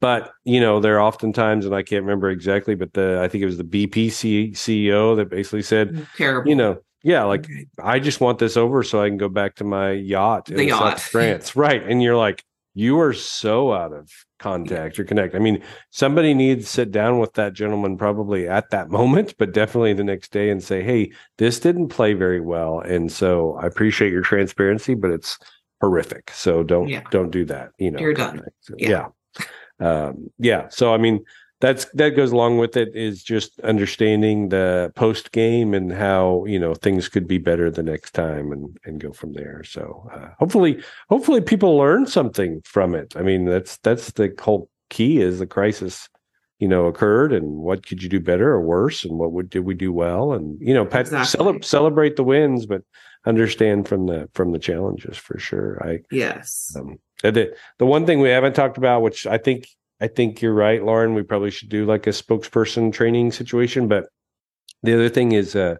but 0.00 0.32
you 0.44 0.60
know 0.60 0.80
there 0.80 0.96
are 0.96 1.02
oftentimes 1.02 1.66
and 1.66 1.74
i 1.74 1.82
can't 1.82 2.02
remember 2.02 2.30
exactly 2.30 2.74
but 2.74 2.94
the 2.94 3.20
i 3.22 3.28
think 3.28 3.42
it 3.42 3.46
was 3.46 3.58
the 3.58 3.64
bp 3.64 4.06
ceo 4.06 5.14
that 5.14 5.28
basically 5.28 5.62
said 5.62 5.90
mm, 5.90 6.06
terrible. 6.16 6.48
you 6.48 6.56
know 6.56 6.78
yeah 7.02 7.22
like 7.22 7.46
i 7.84 7.98
just 8.00 8.20
want 8.20 8.38
this 8.38 8.56
over 8.56 8.82
so 8.82 9.00
i 9.00 9.08
can 9.08 9.18
go 9.18 9.28
back 9.28 9.54
to 9.54 9.64
my 9.64 9.92
yacht 9.92 10.48
in 10.50 10.66
yacht. 10.66 10.98
south 10.98 11.02
france. 11.12 11.54
Right 11.54 11.82
and 11.82 12.02
you're 12.02 12.16
like 12.16 12.42
you 12.74 12.98
are 13.00 13.12
so 13.12 13.72
out 13.72 13.92
of 13.92 14.10
contact 14.38 14.98
or 14.98 15.04
connect. 15.04 15.34
I 15.34 15.38
mean, 15.38 15.62
somebody 15.90 16.34
needs 16.34 16.64
to 16.64 16.70
sit 16.70 16.90
down 16.90 17.18
with 17.18 17.34
that 17.34 17.52
gentleman 17.52 17.96
probably 17.96 18.48
at 18.48 18.70
that 18.70 18.90
moment, 18.98 19.34
but 19.38 19.52
definitely 19.52 19.92
the 19.92 20.04
next 20.04 20.32
day 20.32 20.50
and 20.50 20.62
say, 20.62 20.82
"Hey, 20.82 21.12
this 21.38 21.60
didn't 21.60 21.88
play 21.88 22.14
very 22.14 22.40
well, 22.40 22.80
and 22.80 23.10
so 23.10 23.58
I 23.60 23.66
appreciate 23.66 24.12
your 24.12 24.22
transparency, 24.22 24.94
but 24.94 25.10
it's 25.10 25.38
horrific. 25.80 26.30
So 26.30 26.62
don't 26.62 26.88
yeah. 26.88 27.02
don't 27.10 27.30
do 27.30 27.44
that." 27.46 27.70
You 27.78 27.92
know, 27.92 28.00
you're 28.00 28.14
done. 28.14 28.42
So, 28.60 28.74
yeah, 28.78 29.08
yeah. 29.38 29.46
Um, 29.78 30.30
yeah. 30.38 30.68
So 30.68 30.92
I 30.92 30.98
mean, 30.98 31.24
that's 31.60 31.86
that 31.94 32.10
goes 32.10 32.32
along 32.32 32.58
with 32.58 32.76
it 32.76 32.94
is 32.94 33.22
just 33.22 33.58
understanding 33.60 34.50
the 34.50 34.92
post 34.94 35.32
game 35.32 35.72
and 35.72 35.92
how 35.92 36.44
you 36.46 36.58
know 36.58 36.74
things 36.74 37.08
could 37.08 37.26
be 37.26 37.38
better 37.38 37.70
the 37.70 37.82
next 37.82 38.12
time 38.12 38.52
and 38.52 38.78
and 38.84 39.00
go 39.00 39.12
from 39.12 39.32
there. 39.32 39.64
So 39.64 40.08
uh, 40.12 40.28
hopefully 40.38 40.82
hopefully 41.08 41.40
people 41.40 41.76
learn 41.76 42.06
something 42.06 42.60
from 42.64 42.94
it. 42.94 43.16
I 43.16 43.22
mean 43.22 43.46
that's 43.46 43.78
that's 43.78 44.12
the 44.12 44.34
whole 44.38 44.68
key 44.90 45.20
is 45.20 45.38
the 45.38 45.46
crisis 45.46 46.08
you 46.58 46.68
know 46.68 46.86
occurred 46.86 47.32
and 47.32 47.56
what 47.56 47.86
could 47.86 48.02
you 48.02 48.08
do 48.08 48.20
better 48.20 48.50
or 48.50 48.60
worse 48.60 49.04
and 49.04 49.18
what 49.18 49.32
would 49.32 49.48
did 49.48 49.60
we 49.60 49.74
do 49.74 49.92
well? 49.92 50.32
And 50.32 50.60
you 50.60 50.74
know 50.74 50.84
pet, 50.84 51.06
exactly. 51.06 51.62
celebrate 51.62 52.16
the 52.16 52.24
wins 52.24 52.66
but 52.66 52.82
understand 53.24 53.88
from 53.88 54.06
the 54.06 54.28
from 54.34 54.52
the 54.52 54.58
challenges 54.58 55.16
for 55.16 55.38
sure. 55.38 55.82
I 55.82 56.00
yes. 56.10 56.76
Um, 56.78 56.98
the, 57.22 57.56
the 57.78 57.86
one 57.86 58.04
thing 58.04 58.20
we 58.20 58.28
haven't 58.28 58.54
talked 58.54 58.76
about 58.76 59.00
which 59.00 59.26
i 59.26 59.38
think 59.38 59.68
I 60.00 60.08
think 60.08 60.42
you're 60.42 60.52
right, 60.52 60.82
Lauren. 60.82 61.14
We 61.14 61.22
probably 61.22 61.50
should 61.50 61.68
do 61.68 61.86
like 61.86 62.06
a 62.06 62.10
spokesperson 62.10 62.92
training 62.92 63.32
situation. 63.32 63.88
But 63.88 64.08
the 64.82 64.94
other 64.94 65.08
thing 65.08 65.32
is, 65.32 65.56
uh, 65.56 65.76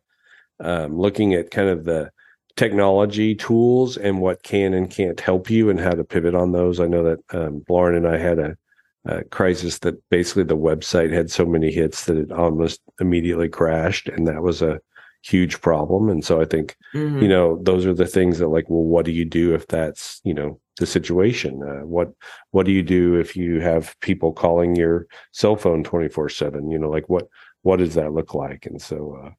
um, 0.61 0.98
looking 0.98 1.35
at 1.35 1.50
kind 1.50 1.68
of 1.68 1.85
the 1.85 2.11
technology 2.57 3.35
tools 3.35 3.96
and 3.96 4.20
what 4.20 4.42
can 4.42 4.72
and 4.72 4.90
can't 4.90 5.20
help 5.20 5.50
you 5.50 5.68
and 5.68 5.79
how 5.79 5.90
to 5.90 6.05
pivot 6.05 6.35
on 6.35 6.52
those. 6.52 6.81
I 6.81 6.87
know 6.87 7.02
that 7.02 7.18
um, 7.31 7.62
Lauren 7.68 7.96
and 7.96 8.09
I 8.09 8.16
had 8.16 8.38
a, 8.38 8.57
a, 9.05 9.24
crisis 9.24 9.81
that 9.81 9.96
basically 10.09 10.44
the 10.44 10.57
website 10.57 11.12
had 11.12 11.31
so 11.31 11.44
many 11.44 11.70
hits 11.70 12.07
that 12.07 12.16
it 12.16 12.33
almost 12.33 12.81
immediately 12.98 13.48
crashed, 13.48 14.09
and 14.09 14.26
that 14.26 14.42
was 14.42 14.62
a 14.62 14.81
huge 15.22 15.61
problem. 15.61 16.09
And 16.09 16.24
so 16.24 16.40
I 16.40 16.46
think 16.46 16.76
mm-hmm. 16.94 17.20
you 17.20 17.29
know 17.29 17.59
those 17.62 17.85
are 17.85 17.94
the 17.94 18.07
things 18.07 18.38
that 18.38 18.48
like, 18.48 18.70
well, 18.70 18.85
what 18.85 19.05
do 19.05 19.12
you 19.12 19.24
do 19.24 19.55
if 19.55 19.66
that's 19.66 20.20
you 20.24 20.33
know 20.33 20.59
the 20.79 20.87
situation? 20.87 21.62
Uh, 21.62 21.87
what 21.87 22.12
what 22.51 22.67
do 22.67 22.73
you 22.73 22.83
do 22.83 23.15
if 23.15 23.37
you 23.37 23.61
have 23.61 23.99
people 24.01 24.33
calling 24.33 24.77
your 24.77 25.07
cell 25.33 25.57
phone 25.57 25.85
twenty 25.85 26.09
four 26.09 26.29
seven? 26.29 26.71
You 26.71 26.79
know, 26.79 26.91
like 26.91 27.09
what 27.09 27.29
what 27.62 27.79
does 27.79 27.95
that 27.95 28.12
look 28.12 28.35
like? 28.35 28.67
And 28.67 28.81
so, 28.81 29.19
uh, 29.23 29.31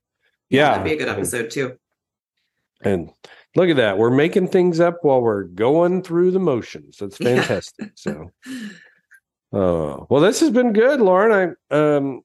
yeah, 0.49 0.71
that'd 0.71 0.83
be 0.83 0.93
a 0.93 0.97
good 0.97 1.07
episode 1.07 1.49
too. 1.49 1.77
And 2.81 3.09
look 3.55 3.69
at 3.69 3.77
that. 3.77 3.97
We're 3.97 4.11
making 4.11 4.49
things 4.49 4.79
up 4.79 4.99
while 5.01 5.21
we're 5.21 5.43
going 5.43 6.03
through 6.03 6.31
the 6.31 6.39
motions. 6.39 6.97
That's 6.97 7.17
fantastic. 7.29 7.91
So 7.95 8.31
uh 9.53 10.03
well 10.09 10.21
this 10.21 10.41
has 10.41 10.51
been 10.51 10.73
good, 10.73 10.99
Lauren. 10.99 11.55
I 11.71 11.75
um 11.75 12.21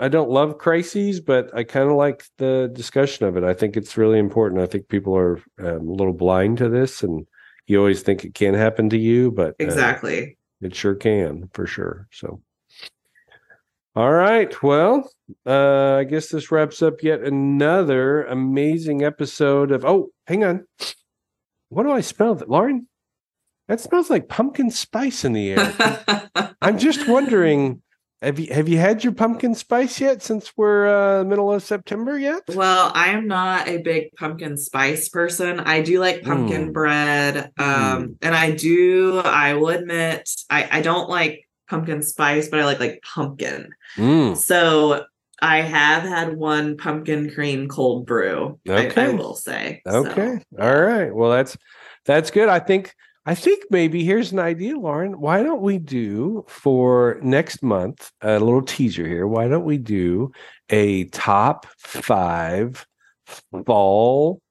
I 0.00 0.08
don't 0.08 0.30
love 0.30 0.56
crises, 0.56 1.20
but 1.20 1.54
I 1.54 1.62
kind 1.62 1.90
of 1.90 1.96
like 1.96 2.24
the 2.38 2.70
discussion 2.72 3.26
of 3.26 3.36
it. 3.36 3.44
I 3.44 3.52
think 3.52 3.76
it's 3.76 3.98
really 3.98 4.18
important. 4.18 4.62
I 4.62 4.66
think 4.66 4.88
people 4.88 5.14
are 5.14 5.42
um, 5.58 5.88
a 5.88 5.92
little 5.92 6.14
blind 6.14 6.56
to 6.58 6.70
this, 6.70 7.02
and 7.02 7.26
you 7.70 7.78
always 7.78 8.02
think 8.02 8.24
it 8.24 8.34
can't 8.34 8.56
happen 8.56 8.90
to 8.90 8.98
you, 8.98 9.30
but 9.30 9.50
uh, 9.50 9.64
exactly, 9.64 10.36
uh, 10.62 10.66
it 10.66 10.74
sure 10.74 10.94
can 10.94 11.48
for 11.54 11.66
sure. 11.66 12.08
So, 12.10 12.42
all 13.94 14.12
right. 14.12 14.62
Well, 14.62 15.08
uh, 15.46 15.94
I 15.94 16.04
guess 16.04 16.28
this 16.28 16.50
wraps 16.50 16.82
up 16.82 17.02
yet 17.02 17.20
another 17.20 18.24
amazing 18.24 19.04
episode 19.04 19.70
of. 19.70 19.84
Oh, 19.84 20.08
hang 20.26 20.44
on. 20.44 20.66
What 21.68 21.84
do 21.84 21.92
I 21.92 22.00
smell? 22.00 22.34
That 22.34 22.50
Lauren? 22.50 22.88
That 23.68 23.80
smells 23.80 24.10
like 24.10 24.28
pumpkin 24.28 24.72
spice 24.72 25.24
in 25.24 25.32
the 25.32 25.52
air. 25.52 26.54
I'm 26.62 26.76
just 26.76 27.06
wondering. 27.08 27.82
Have 28.22 28.38
you 28.38 28.52
have 28.52 28.68
you 28.68 28.76
had 28.76 29.02
your 29.02 29.14
pumpkin 29.14 29.54
spice 29.54 29.98
yet? 29.98 30.22
Since 30.22 30.52
we're 30.54 30.86
uh, 30.86 31.24
middle 31.24 31.50
of 31.50 31.62
September 31.62 32.18
yet? 32.18 32.42
Well, 32.48 32.92
I 32.94 33.08
am 33.08 33.26
not 33.26 33.66
a 33.66 33.78
big 33.78 34.14
pumpkin 34.14 34.58
spice 34.58 35.08
person. 35.08 35.58
I 35.58 35.80
do 35.80 36.00
like 36.00 36.22
pumpkin 36.22 36.68
mm. 36.68 36.72
bread, 36.74 37.50
um, 37.58 37.64
mm. 37.64 38.16
and 38.20 38.34
I 38.34 38.50
do. 38.50 39.20
I 39.20 39.54
will 39.54 39.70
admit, 39.70 40.28
I 40.50 40.68
I 40.70 40.82
don't 40.82 41.08
like 41.08 41.48
pumpkin 41.70 42.02
spice, 42.02 42.48
but 42.48 42.60
I 42.60 42.66
like 42.66 42.80
like 42.80 43.02
pumpkin. 43.02 43.70
Mm. 43.96 44.36
So 44.36 45.06
I 45.40 45.62
have 45.62 46.02
had 46.02 46.36
one 46.36 46.76
pumpkin 46.76 47.30
cream 47.30 47.68
cold 47.68 48.04
brew. 48.04 48.58
Okay. 48.68 49.00
I, 49.00 49.06
I 49.06 49.12
will 49.14 49.34
say. 49.34 49.80
Okay. 49.86 50.38
So. 50.38 50.62
All 50.62 50.78
right. 50.78 51.14
Well, 51.14 51.30
that's 51.30 51.56
that's 52.04 52.30
good. 52.30 52.50
I 52.50 52.58
think 52.58 52.94
I 53.30 53.34
think 53.36 53.62
maybe 53.70 54.02
here's 54.02 54.32
an 54.32 54.40
idea, 54.40 54.76
Lauren. 54.76 55.20
Why 55.20 55.44
don't 55.44 55.62
we 55.62 55.78
do 55.78 56.44
for 56.48 57.16
next 57.22 57.62
month 57.62 58.10
a 58.22 58.40
little 58.40 58.60
teaser 58.60 59.06
here? 59.06 59.24
Why 59.28 59.46
don't 59.46 59.64
we 59.64 59.78
do 59.78 60.32
a 60.68 61.04
top 61.04 61.64
five 61.78 62.84
fall 63.64 64.42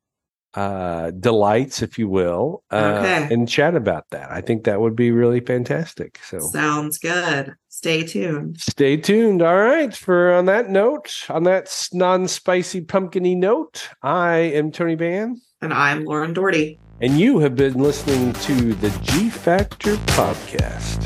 uh, 0.53 1.11
delights, 1.11 1.81
if 1.81 1.99
you 1.99 2.07
will, 2.07 2.63
uh, 2.71 3.01
okay. 3.01 3.33
and 3.33 3.49
chat 3.49 3.75
about 3.75 4.05
that. 4.11 4.31
I 4.31 4.39
think 4.39 4.63
that 4.63 4.79
would 4.79 4.95
be 4.95 5.11
really 5.11 5.41
fantastic. 5.41 6.17
So 6.23 6.39
sounds 6.39 6.99
good. 6.99 7.55
Stay 7.67 8.03
tuned. 8.03 8.61
Stay 8.61 8.95
tuned. 8.95 9.41
All 9.41 9.57
right. 9.57 9.93
For 9.93 10.31
on 10.31 10.45
that 10.45 10.69
note, 10.69 11.25
on 11.27 11.43
that 11.43 11.89
non-spicy 11.91 12.85
pumpkiny 12.85 13.35
note, 13.35 13.89
I 14.01 14.37
am 14.37 14.71
Tony 14.71 14.95
Van, 14.95 15.35
and 15.61 15.73
I'm 15.73 16.05
Lauren 16.05 16.31
Doherty, 16.31 16.79
and 17.01 17.19
you 17.19 17.39
have 17.39 17.55
been 17.55 17.73
listening 17.73 18.33
to 18.33 18.73
the 18.75 18.89
G 19.01 19.29
Factor 19.29 19.95
podcast. 19.95 21.05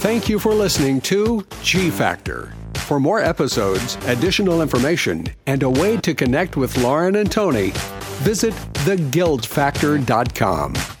Thank 0.00 0.28
you 0.28 0.38
for 0.38 0.52
listening 0.54 1.00
to 1.02 1.44
G 1.62 1.90
Factor. 1.90 2.52
For 2.74 2.98
more 3.00 3.20
episodes, 3.20 3.98
additional 4.06 4.62
information, 4.62 5.26
and 5.46 5.62
a 5.64 5.70
way 5.70 5.96
to 5.98 6.14
connect 6.14 6.56
with 6.56 6.78
Lauren 6.78 7.16
and 7.16 7.30
Tony, 7.30 7.72
visit 8.22 8.54
theguildfactor.com. 8.84 10.95